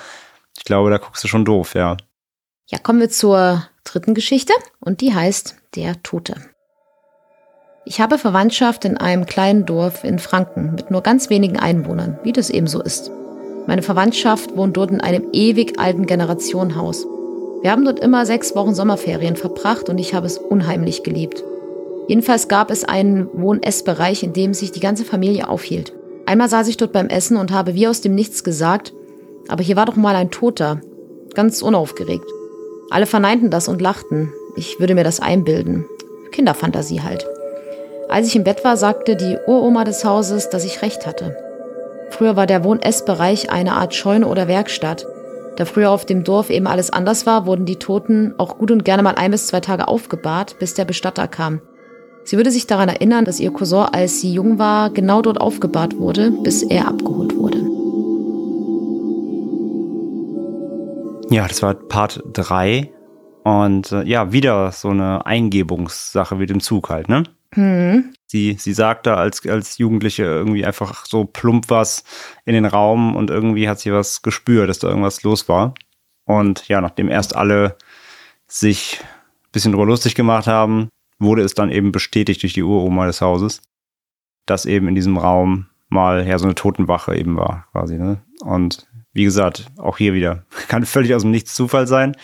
[0.58, 1.96] Ich glaube, da guckst du schon doof, ja.
[2.68, 6.34] Ja, kommen wir zur dritten Geschichte und die heißt Der Tote.
[7.84, 12.32] Ich habe Verwandtschaft in einem kleinen Dorf in Franken mit nur ganz wenigen Einwohnern, wie
[12.32, 13.12] das eben so ist.
[13.68, 17.06] Meine Verwandtschaft wohnt dort in einem ewig alten Generationenhaus.
[17.62, 21.44] Wir haben dort immer sechs Wochen Sommerferien verbracht und ich habe es unheimlich geliebt.
[22.08, 25.92] Jedenfalls gab es einen Wohn-Ess-Bereich, in dem sich die ganze Familie aufhielt.
[26.26, 28.92] Einmal saß ich dort beim Essen und habe wie aus dem Nichts gesagt,
[29.48, 30.80] aber hier war doch mal ein Toter.
[31.34, 32.26] Ganz unaufgeregt.
[32.90, 34.32] Alle verneinten das und lachten.
[34.56, 35.84] Ich würde mir das einbilden.
[36.32, 37.26] Kinderfantasie halt.
[38.08, 41.36] Als ich im Bett war, sagte die Uroma des Hauses, dass ich recht hatte.
[42.10, 45.06] Früher war der Wohn-Ess-Bereich eine Art Scheune oder Werkstatt.
[45.56, 48.84] Da früher auf dem Dorf eben alles anders war, wurden die Toten auch gut und
[48.84, 51.60] gerne mal ein bis zwei Tage aufgebahrt, bis der Bestatter kam.
[52.24, 55.98] Sie würde sich daran erinnern, dass ihr Cousin, als sie jung war, genau dort aufgebahrt
[55.98, 57.75] wurde, bis er abgeholt wurde.
[61.30, 62.92] Ja, das war Part 3.
[63.42, 67.24] Und äh, ja, wieder so eine Eingebungssache mit dem Zug halt, ne?
[67.54, 68.12] Hm.
[68.26, 72.04] Sie, sie sagt da als, als Jugendliche irgendwie einfach so plump was
[72.44, 75.74] in den Raum und irgendwie hat sie was gespürt, dass da irgendwas los war.
[76.24, 77.76] Und ja, nachdem erst alle
[78.48, 83.06] sich ein bisschen drüber lustig gemacht haben, wurde es dann eben bestätigt durch die Uroma
[83.06, 83.62] des Hauses,
[84.44, 87.96] dass eben in diesem Raum mal ja so eine Totenwache eben war, quasi.
[87.96, 88.22] Ne?
[88.40, 92.14] Und wie gesagt, auch hier wieder, kann völlig aus dem Nichts Zufall sein.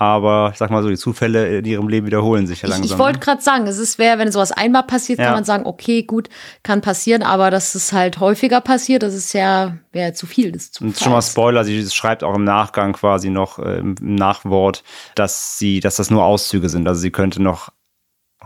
[0.00, 2.92] Aber ich sag mal so, die Zufälle in ihrem Leben wiederholen sich ja Ich, langsam.
[2.94, 3.24] ich wollte ne?
[3.24, 5.24] gerade sagen, es ist schwer, wenn sowas einmal passiert, Ja.
[5.24, 6.28] kann man sagen, okay, gut,
[6.62, 10.68] kann passieren, aber dass es halt häufiger passiert, das ist ja, wäre zu viel des
[10.68, 11.00] Und Zufalls.
[11.02, 14.84] schon mal Spoiler, sie schreibt auch im Nachgang quasi noch äh, im Nachwort,
[15.16, 16.86] dass sie, dass das nur Auszüge sind.
[16.86, 17.70] Also sie könnte noch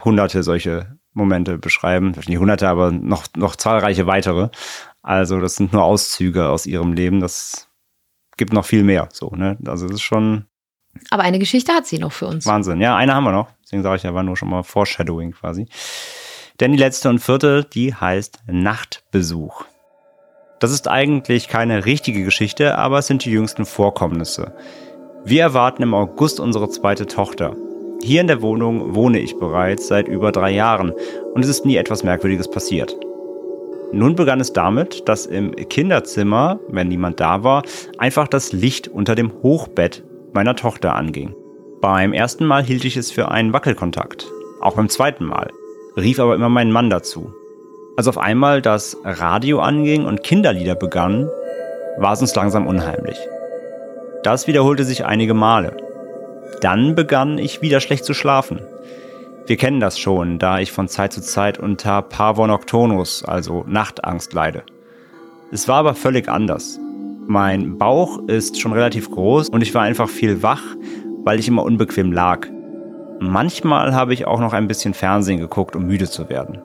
[0.02, 2.12] hunderte solche Momente beschreiben.
[2.28, 4.48] Nicht hunderte, aber noch, noch zahlreiche weitere.
[5.02, 7.20] Also das sind nur Auszüge aus ihrem Leben.
[7.20, 7.68] Das
[8.36, 9.08] gibt noch viel mehr.
[9.12, 9.58] So, ne?
[9.66, 10.46] Also es ist schon
[11.10, 12.46] Aber eine Geschichte hat sie noch für uns.
[12.46, 12.80] Wahnsinn.
[12.80, 13.48] Ja, eine haben wir noch.
[13.62, 15.66] Deswegen sage ich ja, war nur schon mal Foreshadowing quasi.
[16.60, 19.64] Denn die letzte und vierte, die heißt Nachtbesuch.
[20.60, 24.54] Das ist eigentlich keine richtige Geschichte, aber es sind die jüngsten Vorkommnisse.
[25.24, 27.56] Wir erwarten im August unsere zweite Tochter.
[28.02, 30.92] Hier in der Wohnung wohne ich bereits seit über drei Jahren
[31.34, 32.96] und es ist nie etwas Merkwürdiges passiert.
[33.92, 37.62] Nun begann es damit, dass im Kinderzimmer, wenn niemand da war,
[37.98, 40.02] einfach das Licht unter dem Hochbett
[40.32, 41.34] meiner Tochter anging.
[41.82, 44.26] Beim ersten Mal hielt ich es für einen Wackelkontakt,
[44.60, 45.50] auch beim zweiten Mal,
[45.96, 47.34] rief aber immer meinen Mann dazu.
[47.96, 51.28] Als auf einmal das Radio anging und Kinderlieder begannen,
[51.98, 53.18] war es uns langsam unheimlich.
[54.22, 55.76] Das wiederholte sich einige Male.
[56.62, 58.60] Dann begann ich wieder schlecht zu schlafen.
[59.46, 64.32] Wir kennen das schon, da ich von Zeit zu Zeit unter Pavor Nocturnus, also Nachtangst,
[64.32, 64.62] leide.
[65.50, 66.78] Es war aber völlig anders.
[67.26, 70.62] Mein Bauch ist schon relativ groß und ich war einfach viel wach,
[71.24, 72.46] weil ich immer unbequem lag.
[73.18, 76.60] Manchmal habe ich auch noch ein bisschen Fernsehen geguckt, um müde zu werden.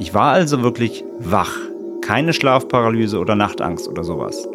[0.00, 1.56] Ich war also wirklich wach,
[2.02, 4.48] keine Schlafparalyse oder Nachtangst oder sowas.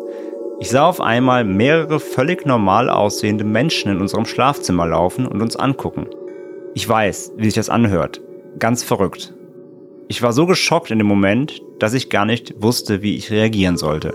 [0.60, 5.56] Ich sah auf einmal mehrere völlig normal aussehende Menschen in unserem Schlafzimmer laufen und uns
[5.56, 6.08] angucken.
[6.73, 8.21] Ich weiß, wie sich das anhört.
[8.57, 9.34] Ganz verrückt.
[10.07, 13.77] Ich war so geschockt in dem Moment, dass ich gar nicht wusste, wie ich reagieren
[13.77, 14.13] sollte.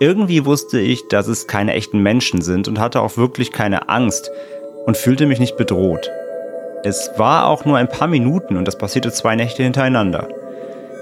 [0.00, 4.30] Irgendwie wusste ich, dass es keine echten Menschen sind und hatte auch wirklich keine Angst
[4.86, 6.10] und fühlte mich nicht bedroht.
[6.84, 10.28] Es war auch nur ein paar Minuten und das passierte zwei Nächte hintereinander.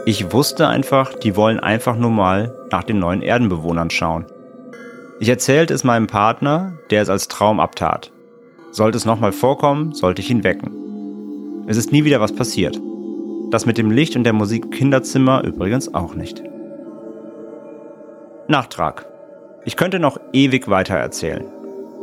[0.06, 4.26] Ich wusste einfach, die wollen einfach nur mal nach den neuen Erdenbewohnern schauen.
[5.20, 8.11] Ich erzählte es meinem Partner, der es als Traum abtat.
[8.72, 11.64] Sollte es nochmal vorkommen, sollte ich ihn wecken.
[11.66, 12.80] Es ist nie wieder was passiert.
[13.50, 16.42] Das mit dem Licht und der Musik im Kinderzimmer übrigens auch nicht.
[18.48, 19.06] Nachtrag.
[19.66, 21.44] Ich könnte noch ewig weiter erzählen,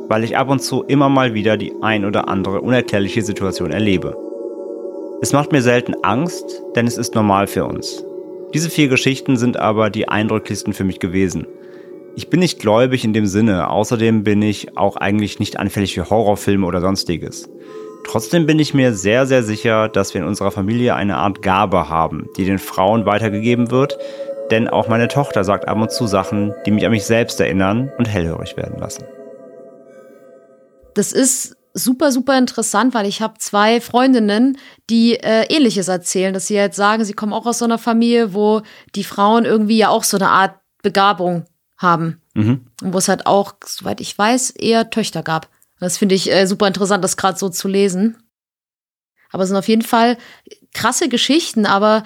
[0.10, 4.16] weil ich ab und zu immer mal wieder die ein oder andere unerklärliche Situation erlebe.
[5.22, 8.06] Es macht mir selten Angst, denn es ist normal für uns.
[8.54, 11.48] Diese vier Geschichten sind aber die eindrücklichsten für mich gewesen.
[12.20, 16.10] Ich bin nicht gläubig in dem Sinne, außerdem bin ich auch eigentlich nicht anfällig für
[16.10, 17.50] Horrorfilme oder sonstiges.
[18.06, 21.88] Trotzdem bin ich mir sehr, sehr sicher, dass wir in unserer Familie eine Art Gabe
[21.88, 23.98] haben, die den Frauen weitergegeben wird,
[24.52, 27.90] denn auch meine Tochter sagt ab und zu Sachen, die mich an mich selbst erinnern
[27.98, 29.06] und hellhörig werden lassen.
[30.96, 34.58] Das ist super, super interessant, weil ich habe zwei Freundinnen,
[34.90, 38.34] die äh, ähnliches erzählen, dass sie jetzt sagen, sie kommen auch aus so einer Familie,
[38.34, 38.62] wo
[38.94, 41.46] die Frauen irgendwie ja auch so eine Art Begabung
[41.80, 42.22] haben.
[42.36, 42.68] Mhm.
[42.84, 45.50] Und wo es halt auch, soweit ich weiß, eher Töchter gab.
[45.80, 48.18] Das finde ich äh, super interessant, das gerade so zu lesen.
[49.32, 50.18] Aber es sind auf jeden Fall
[50.74, 52.04] krasse Geschichten, aber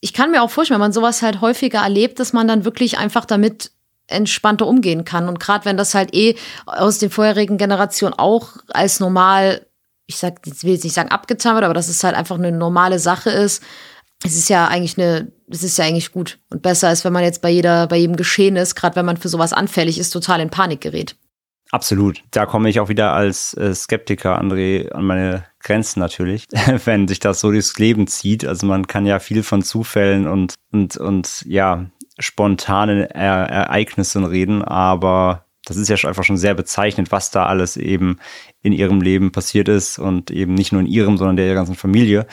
[0.00, 2.98] ich kann mir auch vorstellen, wenn man sowas halt häufiger erlebt, dass man dann wirklich
[2.98, 3.70] einfach damit
[4.06, 5.28] entspannter umgehen kann.
[5.28, 9.66] Und gerade wenn das halt eh aus den vorherigen Generationen auch als normal,
[10.06, 12.52] ich sag, ich will jetzt nicht sagen abgetan wird, aber dass es halt einfach eine
[12.52, 13.62] normale Sache ist,
[14.24, 17.22] es ist ja eigentlich eine, es ist ja eigentlich gut und besser als wenn man
[17.22, 20.40] jetzt bei jeder, bei jedem Geschehen ist, gerade wenn man für sowas anfällig ist, total
[20.40, 21.16] in Panik gerät.
[21.70, 22.22] Absolut.
[22.30, 26.46] Da komme ich auch wieder als äh, Skeptiker, André, an meine Grenzen natürlich,
[26.84, 28.46] wenn sich das so durchs Leben zieht.
[28.46, 31.86] Also man kann ja viel von Zufällen und, und, und ja,
[32.18, 37.76] spontanen er Ereignissen reden, aber das ist ja einfach schon sehr bezeichnend, was da alles
[37.76, 38.18] eben
[38.62, 42.26] in ihrem Leben passiert ist und eben nicht nur in ihrem, sondern der ganzen Familie.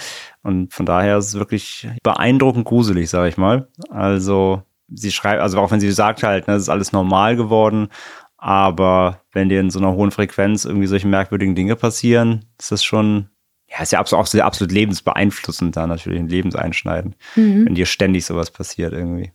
[0.43, 3.67] Und von daher ist es wirklich beeindruckend gruselig, sage ich mal.
[3.89, 7.89] Also sie schreibt, also auch wenn sie sagt halt, ne, das ist alles normal geworden,
[8.37, 12.83] aber wenn dir in so einer hohen Frequenz irgendwie solche merkwürdigen Dinge passieren, ist das
[12.83, 13.29] schon,
[13.69, 17.65] ja, ist ja auch sehr absolut lebensbeeinflussend da natürlich, ein Lebenseinschneiden, Mhm.
[17.67, 19.31] wenn dir ständig sowas passiert irgendwie.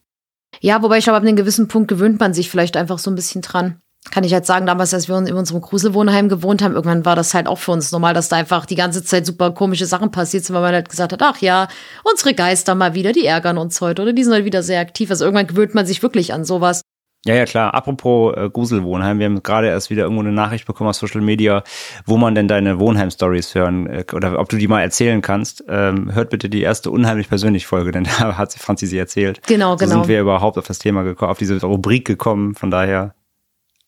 [0.60, 3.14] Ja, wobei ich glaube, ab einem gewissen Punkt gewöhnt man sich vielleicht einfach so ein
[3.14, 3.80] bisschen dran.
[4.10, 7.34] Kann ich halt sagen, damals, als wir in unserem Gruselwohnheim gewohnt haben, irgendwann war das
[7.34, 10.44] halt auch für uns normal, dass da einfach die ganze Zeit super komische Sachen passiert
[10.44, 11.68] sind, weil man halt gesagt hat, ach ja,
[12.04, 15.10] unsere Geister mal wieder, die ärgern uns heute oder die sind halt wieder sehr aktiv.
[15.10, 16.82] Also irgendwann gewöhnt man sich wirklich an sowas.
[17.26, 17.74] Ja, ja, klar.
[17.74, 21.64] Apropos äh, Gruselwohnheim, wir haben gerade erst wieder irgendwo eine Nachricht bekommen aus Social Media,
[22.04, 25.64] wo man denn deine Wohnheim-Stories hören äh, oder ob du die mal erzählen kannst.
[25.68, 29.40] Ähm, hört bitte die erste unheimlich persönlich Folge, denn da hat sie Franzi sie erzählt.
[29.48, 29.96] Genau, So genau.
[29.96, 32.54] sind wir überhaupt auf das Thema gekommen, auf diese Rubrik gekommen.
[32.54, 33.14] Von daher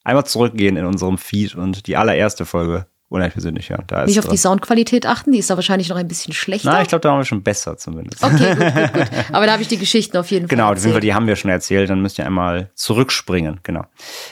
[0.09, 3.85] einmal zurückgehen in unserem Feed und die allererste Folge unheimlich persönlich hören.
[3.87, 4.33] Da ist Nicht auf drin.
[4.33, 6.71] die Soundqualität achten, die ist da wahrscheinlich noch ein bisschen schlechter.
[6.71, 8.23] Na, ich glaube, da waren wir schon besser zumindest.
[8.23, 9.11] okay, gut, gut, gut.
[9.33, 10.57] Aber da habe ich die Geschichten auf jeden Fall.
[10.57, 11.03] Genau, Fall, erzählt.
[11.03, 13.85] die haben wir schon erzählt, dann müsst ihr einmal zurückspringen, genau.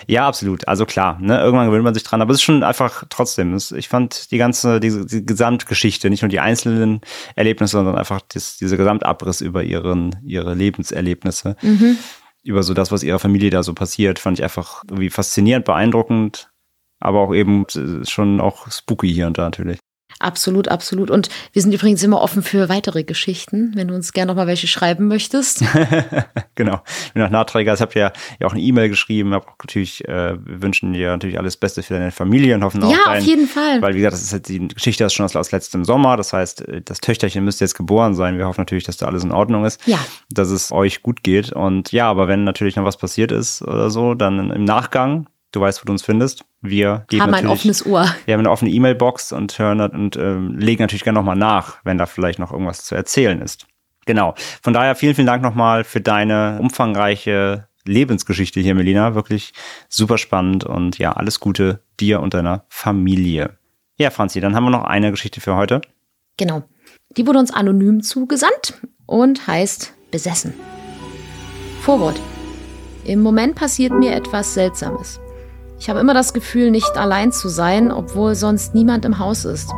[0.06, 3.04] Ja, absolut, also klar, ne, irgendwann gewöhnt man sich dran, aber es ist schon einfach
[3.08, 7.00] trotzdem, ich fand die ganze, diese, die Gesamtgeschichte, nicht nur die einzelnen
[7.34, 11.56] Erlebnisse, sondern einfach das, dieser Gesamtabriss über ihren, ihre Lebenserlebnisse,
[12.46, 16.50] über so das, was ihrer Familie da so passiert, fand ich einfach irgendwie faszinierend, beeindruckend,
[17.00, 17.66] aber auch eben
[18.04, 19.78] schon auch spooky hier und da natürlich.
[20.18, 21.10] Absolut, absolut.
[21.10, 24.46] Und wir sind übrigens immer offen für weitere Geschichten, wenn du uns gerne noch mal
[24.46, 25.62] welche schreiben möchtest.
[26.54, 26.80] genau.
[27.12, 30.06] Wenn du nach Nachträger hast, habt ihr ja auch eine E-Mail geschrieben, hab auch natürlich,
[30.08, 33.24] äh, wir wünschen dir natürlich alles Beste für deine Familie und hoffen auch Ja, auf
[33.24, 33.82] jeden Fall.
[33.82, 36.16] Weil, wie gesagt, das ist jetzt die Geschichte ist schon aus, aus letztem Sommer.
[36.16, 38.38] Das heißt, äh, das Töchterchen müsste jetzt geboren sein.
[38.38, 39.86] Wir hoffen natürlich, dass da alles in Ordnung ist.
[39.86, 39.98] Ja.
[40.30, 41.52] Dass es euch gut geht.
[41.52, 45.60] Und ja, aber wenn natürlich noch was passiert ist oder so, dann im Nachgang, du
[45.60, 46.44] weißt, wo du uns findest.
[46.60, 48.06] Wir geben Haben ein offenes Ohr.
[48.26, 51.98] Wir haben eine offene E-Mail-Box und hören und ähm, legen natürlich gerne nochmal nach, wenn
[51.98, 53.66] da vielleicht noch irgendwas zu erzählen ist.
[54.04, 54.34] Genau.
[54.62, 59.14] Von daher vielen, vielen Dank nochmal für deine umfangreiche Lebensgeschichte hier, Melina.
[59.14, 59.52] Wirklich
[59.88, 63.58] super spannend und ja, alles Gute dir und deiner Familie.
[63.98, 65.80] Ja, Franzi, dann haben wir noch eine Geschichte für heute.
[66.36, 66.64] Genau.
[67.16, 70.54] Die wurde uns anonym zugesandt und heißt Besessen.
[71.80, 72.20] Vorwort.
[73.04, 75.20] Im Moment passiert mir etwas Seltsames.
[75.78, 79.70] Ich habe immer das Gefühl, nicht allein zu sein, obwohl sonst niemand im Haus ist.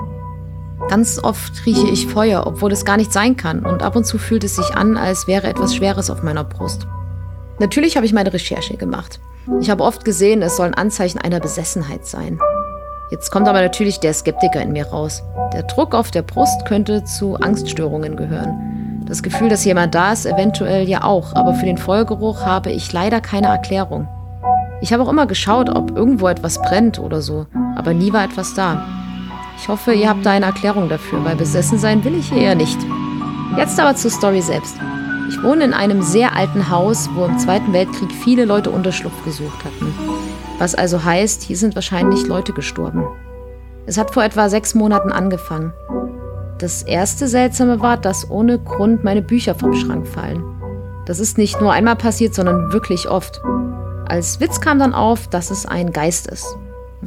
[0.89, 4.17] Ganz oft rieche ich Feuer, obwohl es gar nicht sein kann, und ab und zu
[4.17, 6.87] fühlt es sich an, als wäre etwas Schweres auf meiner Brust.
[7.59, 9.21] Natürlich habe ich meine Recherche gemacht.
[9.61, 12.39] Ich habe oft gesehen, es sollen Anzeichen einer Besessenheit sein.
[13.11, 15.23] Jetzt kommt aber natürlich der Skeptiker in mir raus.
[15.53, 19.05] Der Druck auf der Brust könnte zu Angststörungen gehören.
[19.07, 22.93] Das Gefühl, dass jemand da ist, eventuell ja auch, aber für den Feuergeruch habe ich
[22.93, 24.07] leider keine Erklärung.
[24.81, 28.55] Ich habe auch immer geschaut, ob irgendwo etwas brennt oder so, aber nie war etwas
[28.55, 28.85] da.
[29.61, 32.79] Ich hoffe, ihr habt da eine Erklärung dafür, weil besessen sein will ich eher nicht.
[33.57, 34.77] Jetzt aber zur Story selbst.
[35.29, 39.65] Ich wohne in einem sehr alten Haus, wo im Zweiten Weltkrieg viele Leute Unterschlupf gesucht
[39.65, 39.93] hatten.
[40.59, 43.05] Was also heißt, hier sind wahrscheinlich Leute gestorben.
[43.87, 45.73] Es hat vor etwa sechs Monaten angefangen.
[46.59, 50.43] Das erste Seltsame war, dass ohne Grund meine Bücher vom Schrank fallen.
[51.07, 53.41] Das ist nicht nur einmal passiert, sondern wirklich oft.
[54.09, 56.57] Als Witz kam dann auf, dass es ein Geist ist.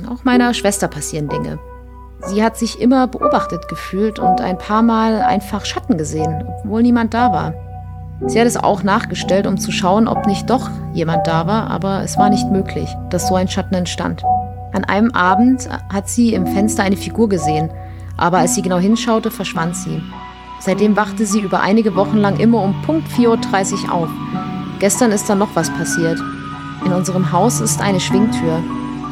[0.07, 1.57] Auch meiner Schwester passieren Dinge.
[2.27, 7.15] Sie hat sich immer beobachtet gefühlt und ein paar Mal einfach Schatten gesehen, obwohl niemand
[7.15, 7.53] da war.
[8.27, 12.03] Sie hat es auch nachgestellt, um zu schauen, ob nicht doch jemand da war, aber
[12.03, 14.23] es war nicht möglich, dass so ein Schatten entstand.
[14.71, 17.71] An einem Abend hat sie im Fenster eine Figur gesehen,
[18.15, 20.03] aber als sie genau hinschaute, verschwand sie.
[20.59, 24.09] Seitdem wachte sie über einige Wochen lang immer um Punkt 4.30 Uhr auf.
[24.77, 26.21] Gestern ist dann noch was passiert.
[26.85, 28.63] In unserem Haus ist eine Schwingtür.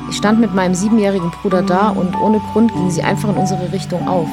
[0.10, 3.72] Ich stand mit meinem siebenjährigen Bruder da und ohne Grund ging sie einfach in unsere
[3.72, 4.28] Richtung auf.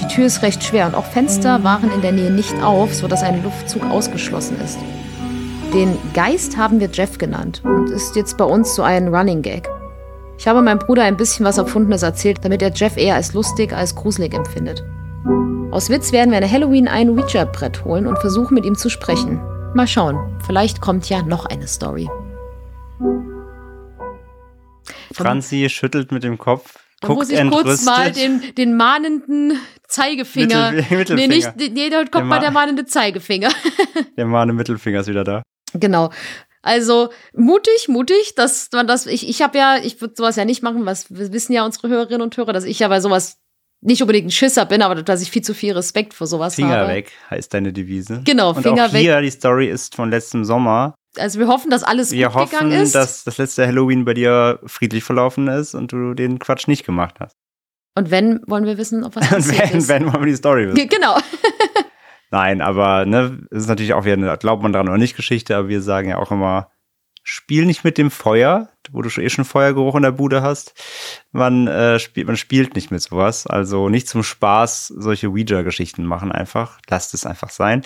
[0.00, 3.22] Die Tür ist recht schwer und auch Fenster waren in der Nähe nicht auf, sodass
[3.22, 4.78] ein Luftzug ausgeschlossen ist.
[5.74, 9.68] Den Geist haben wir Jeff genannt und ist jetzt bei uns so ein Running Gag.
[10.38, 13.72] Ich habe meinem Bruder ein bisschen was Erfundenes erzählt, damit er Jeff eher als lustig
[13.74, 14.82] als gruselig empfindet.
[15.70, 19.40] Aus Witz werden wir an Halloween ein Ouija-Brett holen und versuchen mit ihm zu sprechen.
[19.74, 22.08] Mal schauen, vielleicht kommt ja noch eine Story.
[25.12, 30.72] Franzi schüttelt mit dem Kopf, Da muss ich kurz mal den, den mahnenden Zeigefinger.
[30.72, 31.28] Mittel- Mittelfinger.
[31.28, 31.34] Nee,
[31.66, 33.50] nicht, nee, da Der kommt mal Ma- der mahnende Zeigefinger.
[34.16, 35.42] Der mahne Mittelfinger ist wieder da.
[35.74, 36.10] Genau.
[36.62, 39.06] Also mutig, mutig, dass man das.
[39.06, 41.88] Ich, ich habe ja, ich würde sowas ja nicht machen, was wir wissen ja unsere
[41.88, 43.38] Hörerinnen und Hörer, dass ich ja bei sowas
[43.80, 46.78] nicht unbedingt ein Schisser bin, aber dass ich viel zu viel Respekt vor sowas Finger
[46.78, 46.92] habe.
[46.92, 48.22] weg heißt deine Devise.
[48.24, 50.94] Genau, Und Finger auch hier, die Story ist von letztem Sommer.
[51.16, 52.94] Also wir hoffen, dass alles Wir gut gegangen hoffen, ist.
[52.94, 57.16] dass das letzte Halloween bei dir friedlich verlaufen ist und du den Quatsch nicht gemacht
[57.20, 57.36] hast.
[57.96, 59.88] und wenn, wollen wir wissen, ob was Und passiert wenn, ist.
[59.88, 60.76] wenn wollen wir die Story wissen.
[60.76, 61.16] Ge- Genau.
[62.30, 65.56] Nein, aber ne, es ist natürlich auch wieder eine, glaubt man dran oder nicht Geschichte,
[65.56, 66.70] aber wir sagen ja auch immer,
[67.22, 70.74] spiel nicht mit dem Feuer, wo du schon eh schon Feuergeruch in der Bude hast.
[71.32, 73.46] Man, äh, spielt, man spielt nicht mit sowas.
[73.46, 76.78] Also nicht zum Spaß solche Ouija-Geschichten machen einfach.
[76.88, 77.82] Lasst es einfach sein.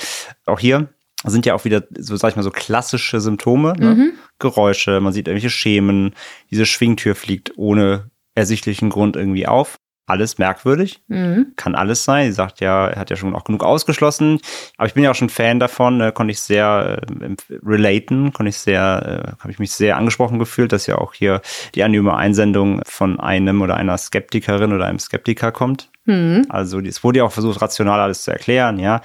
[0.46, 0.88] Auch hier
[1.30, 3.74] sind ja auch wieder, so sag ich mal, so klassische Symptome.
[3.78, 3.94] Ne?
[4.38, 6.14] Geräusche, man sieht irgendwelche Schemen,
[6.50, 9.78] diese Schwingtür fliegt ohne ersichtlichen Grund irgendwie auf.
[10.06, 11.52] Alles merkwürdig Mhm.
[11.56, 12.26] kann alles sein.
[12.26, 14.40] Sie sagt ja, er hat ja schon auch genug ausgeschlossen.
[14.76, 17.34] Aber ich bin ja auch schon Fan davon, äh, konnte ich sehr äh,
[17.64, 21.40] relaten, konnte ich sehr, äh, habe ich mich sehr angesprochen gefühlt, dass ja auch hier
[21.74, 25.88] die anonyme Einsendung von einem oder einer Skeptikerin oder einem Skeptiker kommt.
[26.04, 26.46] Mhm.
[26.48, 29.00] Also es wurde ja auch versucht, rational alles zu erklären, ja.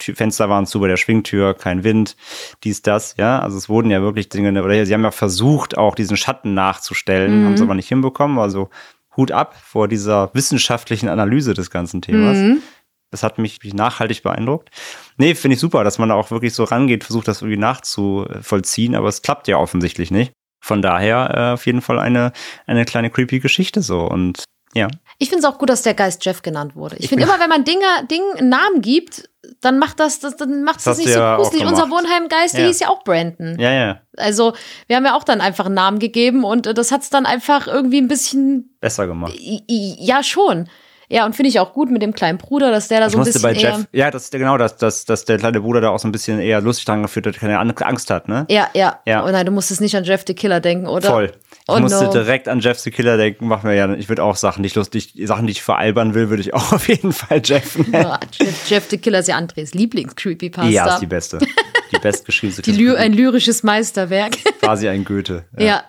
[0.00, 2.16] Fenster waren zu bei der Schwingtür, kein Wind,
[2.64, 3.40] dies, das, ja.
[3.40, 7.44] Also es wurden ja wirklich Dinge, oder sie haben ja versucht, auch diesen Schatten nachzustellen,
[7.44, 8.38] haben es aber nicht hinbekommen.
[8.38, 8.70] Also
[9.16, 12.36] Hut ab vor dieser wissenschaftlichen Analyse des ganzen Themas.
[12.36, 12.62] Mhm.
[13.10, 14.70] Das hat mich nachhaltig beeindruckt.
[15.16, 18.94] Nee, finde ich super, dass man da auch wirklich so rangeht, versucht das irgendwie nachzuvollziehen,
[18.94, 20.32] aber es klappt ja offensichtlich nicht.
[20.62, 22.32] Von daher äh, auf jeden Fall eine,
[22.66, 24.44] eine kleine creepy Geschichte so und
[24.76, 24.88] ja.
[25.18, 26.96] Ich finde es auch gut, dass der Geist Jeff genannt wurde.
[26.98, 29.30] Ich finde immer, wenn man Dinge, Dingen einen Namen gibt,
[29.62, 31.64] dann macht das, das dann macht Das das nicht so gruselig.
[31.66, 31.90] Unser.
[31.90, 32.66] Wohnheimgeist, der Ja.
[32.66, 33.58] hieß ja auch Brandon.
[33.58, 34.00] Ja, ja.
[34.18, 34.52] Also,
[34.88, 37.66] wir haben ja auch dann einfach einen Namen gegeben und äh, das hat's dann einfach
[37.66, 39.32] irgendwie ein bisschen, Besser gemacht.
[39.38, 40.68] ja, schon.
[41.08, 43.18] Ja, und finde ich auch gut mit dem kleinen Bruder, dass der da Ich so
[43.18, 45.90] ein bisschen bei Jeff, ja, das ist genau das, dass, dass der kleine Bruder da
[45.90, 48.44] auch so ein bisschen eher lustig dran geführt hat, keine An- Angst hat, ne?
[48.50, 49.00] Ja, ja.
[49.06, 49.24] Ja.
[49.24, 51.08] Oh nein, du musstest nicht an Jeff the Killer denken, oder?
[51.08, 51.32] Voll.
[51.50, 52.12] Ich Oh musste no.
[52.12, 53.92] direkt an Jeff the Killer denken, machen wir ja.
[53.94, 56.72] Ich würde auch Sachen, die ich lustig, Sachen, die ich veralbern will, würde ich auch
[56.72, 57.86] auf jeden Fall Jeffen.
[57.92, 60.70] Ja, Jeff, Jeff the Killer ist ja Andres Lieblings-Creepypasta.
[60.70, 61.38] Ja, ist die beste.
[61.92, 62.62] Die bestgeschriebene.
[62.62, 64.36] Die Ly ein lyrisches Meisterwerk.
[64.60, 65.44] quasi ein Goethe.
[65.58, 65.84] Ja.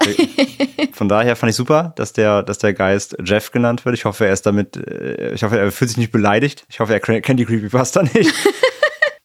[0.93, 3.95] Von daher fand ich super, dass der, dass der Geist Jeff genannt wird.
[3.95, 6.65] Ich hoffe, er ist damit, äh, ich hoffe, er fühlt sich nicht beleidigt.
[6.69, 8.33] Ich hoffe, er kennt die Creepypasta nicht.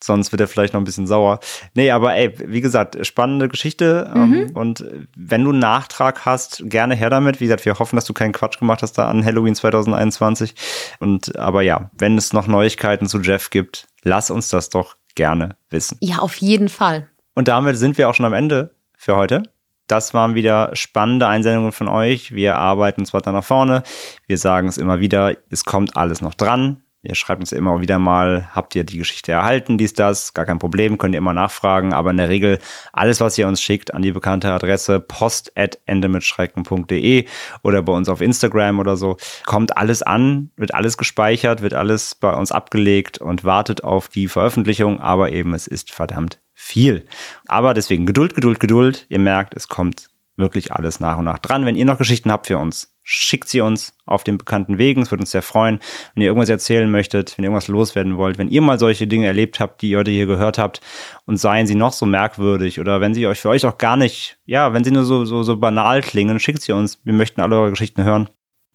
[0.02, 1.38] Sonst wird er vielleicht noch ein bisschen sauer.
[1.74, 4.10] Nee, aber ey, wie gesagt, spannende Geschichte.
[4.14, 4.84] Ähm, und
[5.16, 7.40] wenn du einen Nachtrag hast, gerne her damit.
[7.40, 10.54] Wie gesagt, wir hoffen, dass du keinen Quatsch gemacht hast da an Halloween 2021.
[10.98, 15.56] Und aber ja, wenn es noch Neuigkeiten zu Jeff gibt, lass uns das doch gerne
[15.70, 15.98] wissen.
[16.00, 17.08] Ja, auf jeden Fall.
[17.34, 19.42] Und damit sind wir auch schon am Ende für heute.
[19.86, 22.32] Das waren wieder spannende Einsendungen von euch.
[22.32, 23.82] Wir arbeiten uns weiter nach vorne.
[24.26, 26.81] Wir sagen es immer wieder, es kommt alles noch dran.
[27.04, 30.60] Ihr schreibt uns immer wieder mal, habt ihr die Geschichte erhalten, dies, das, gar kein
[30.60, 32.60] Problem, könnt ihr immer nachfragen, aber in der Regel
[32.92, 37.26] alles, was ihr uns schickt an die bekannte Adresse post.endemitschrecken.de
[37.64, 42.14] oder bei uns auf Instagram oder so, kommt alles an, wird alles gespeichert, wird alles
[42.14, 47.04] bei uns abgelegt und wartet auf die Veröffentlichung, aber eben es ist verdammt viel.
[47.48, 49.06] Aber deswegen Geduld, Geduld, Geduld.
[49.08, 51.66] Ihr merkt, es kommt wirklich alles nach und nach dran.
[51.66, 55.02] Wenn ihr noch Geschichten habt für uns, schickt sie uns auf den bekannten Wegen.
[55.02, 55.80] Es würde uns sehr freuen.
[56.14, 59.26] Wenn ihr irgendwas erzählen möchtet, wenn ihr irgendwas loswerden wollt, wenn ihr mal solche Dinge
[59.26, 60.80] erlebt habt, die ihr heute hier gehört habt
[61.26, 64.38] und seien sie noch so merkwürdig oder wenn sie euch für euch auch gar nicht,
[64.44, 67.00] ja, wenn sie nur so, so, so banal klingen, schickt sie uns.
[67.04, 68.28] Wir möchten alle eure Geschichten hören.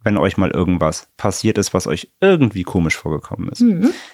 [0.04, 3.62] Wenn euch mal irgendwas passiert ist, was euch irgendwie komisch vorgekommen ist.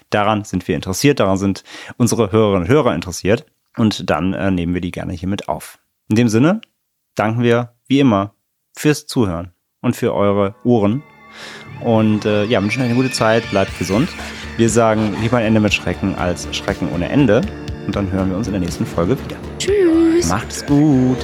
[0.10, 1.64] Daran sind wir interessiert, daran sind
[1.98, 3.46] unsere Hörerinnen und Hörer interessiert.
[3.76, 5.80] Und dann äh, nehmen wir die gerne hier mit auf.
[6.10, 6.62] In dem Sinne
[7.16, 8.34] danken wir wie immer
[8.76, 11.04] fürs Zuhören und für eure Ohren.
[11.82, 14.10] Und äh, ja, wünschen euch eine gute Zeit, bleibt gesund.
[14.58, 17.42] Wir sagen lieber ein Ende mit Schrecken als Schrecken ohne Ende.
[17.86, 19.36] Und dann hören wir uns in der nächsten Folge wieder.
[19.58, 20.30] Tschüss.
[20.30, 21.18] Macht's gut.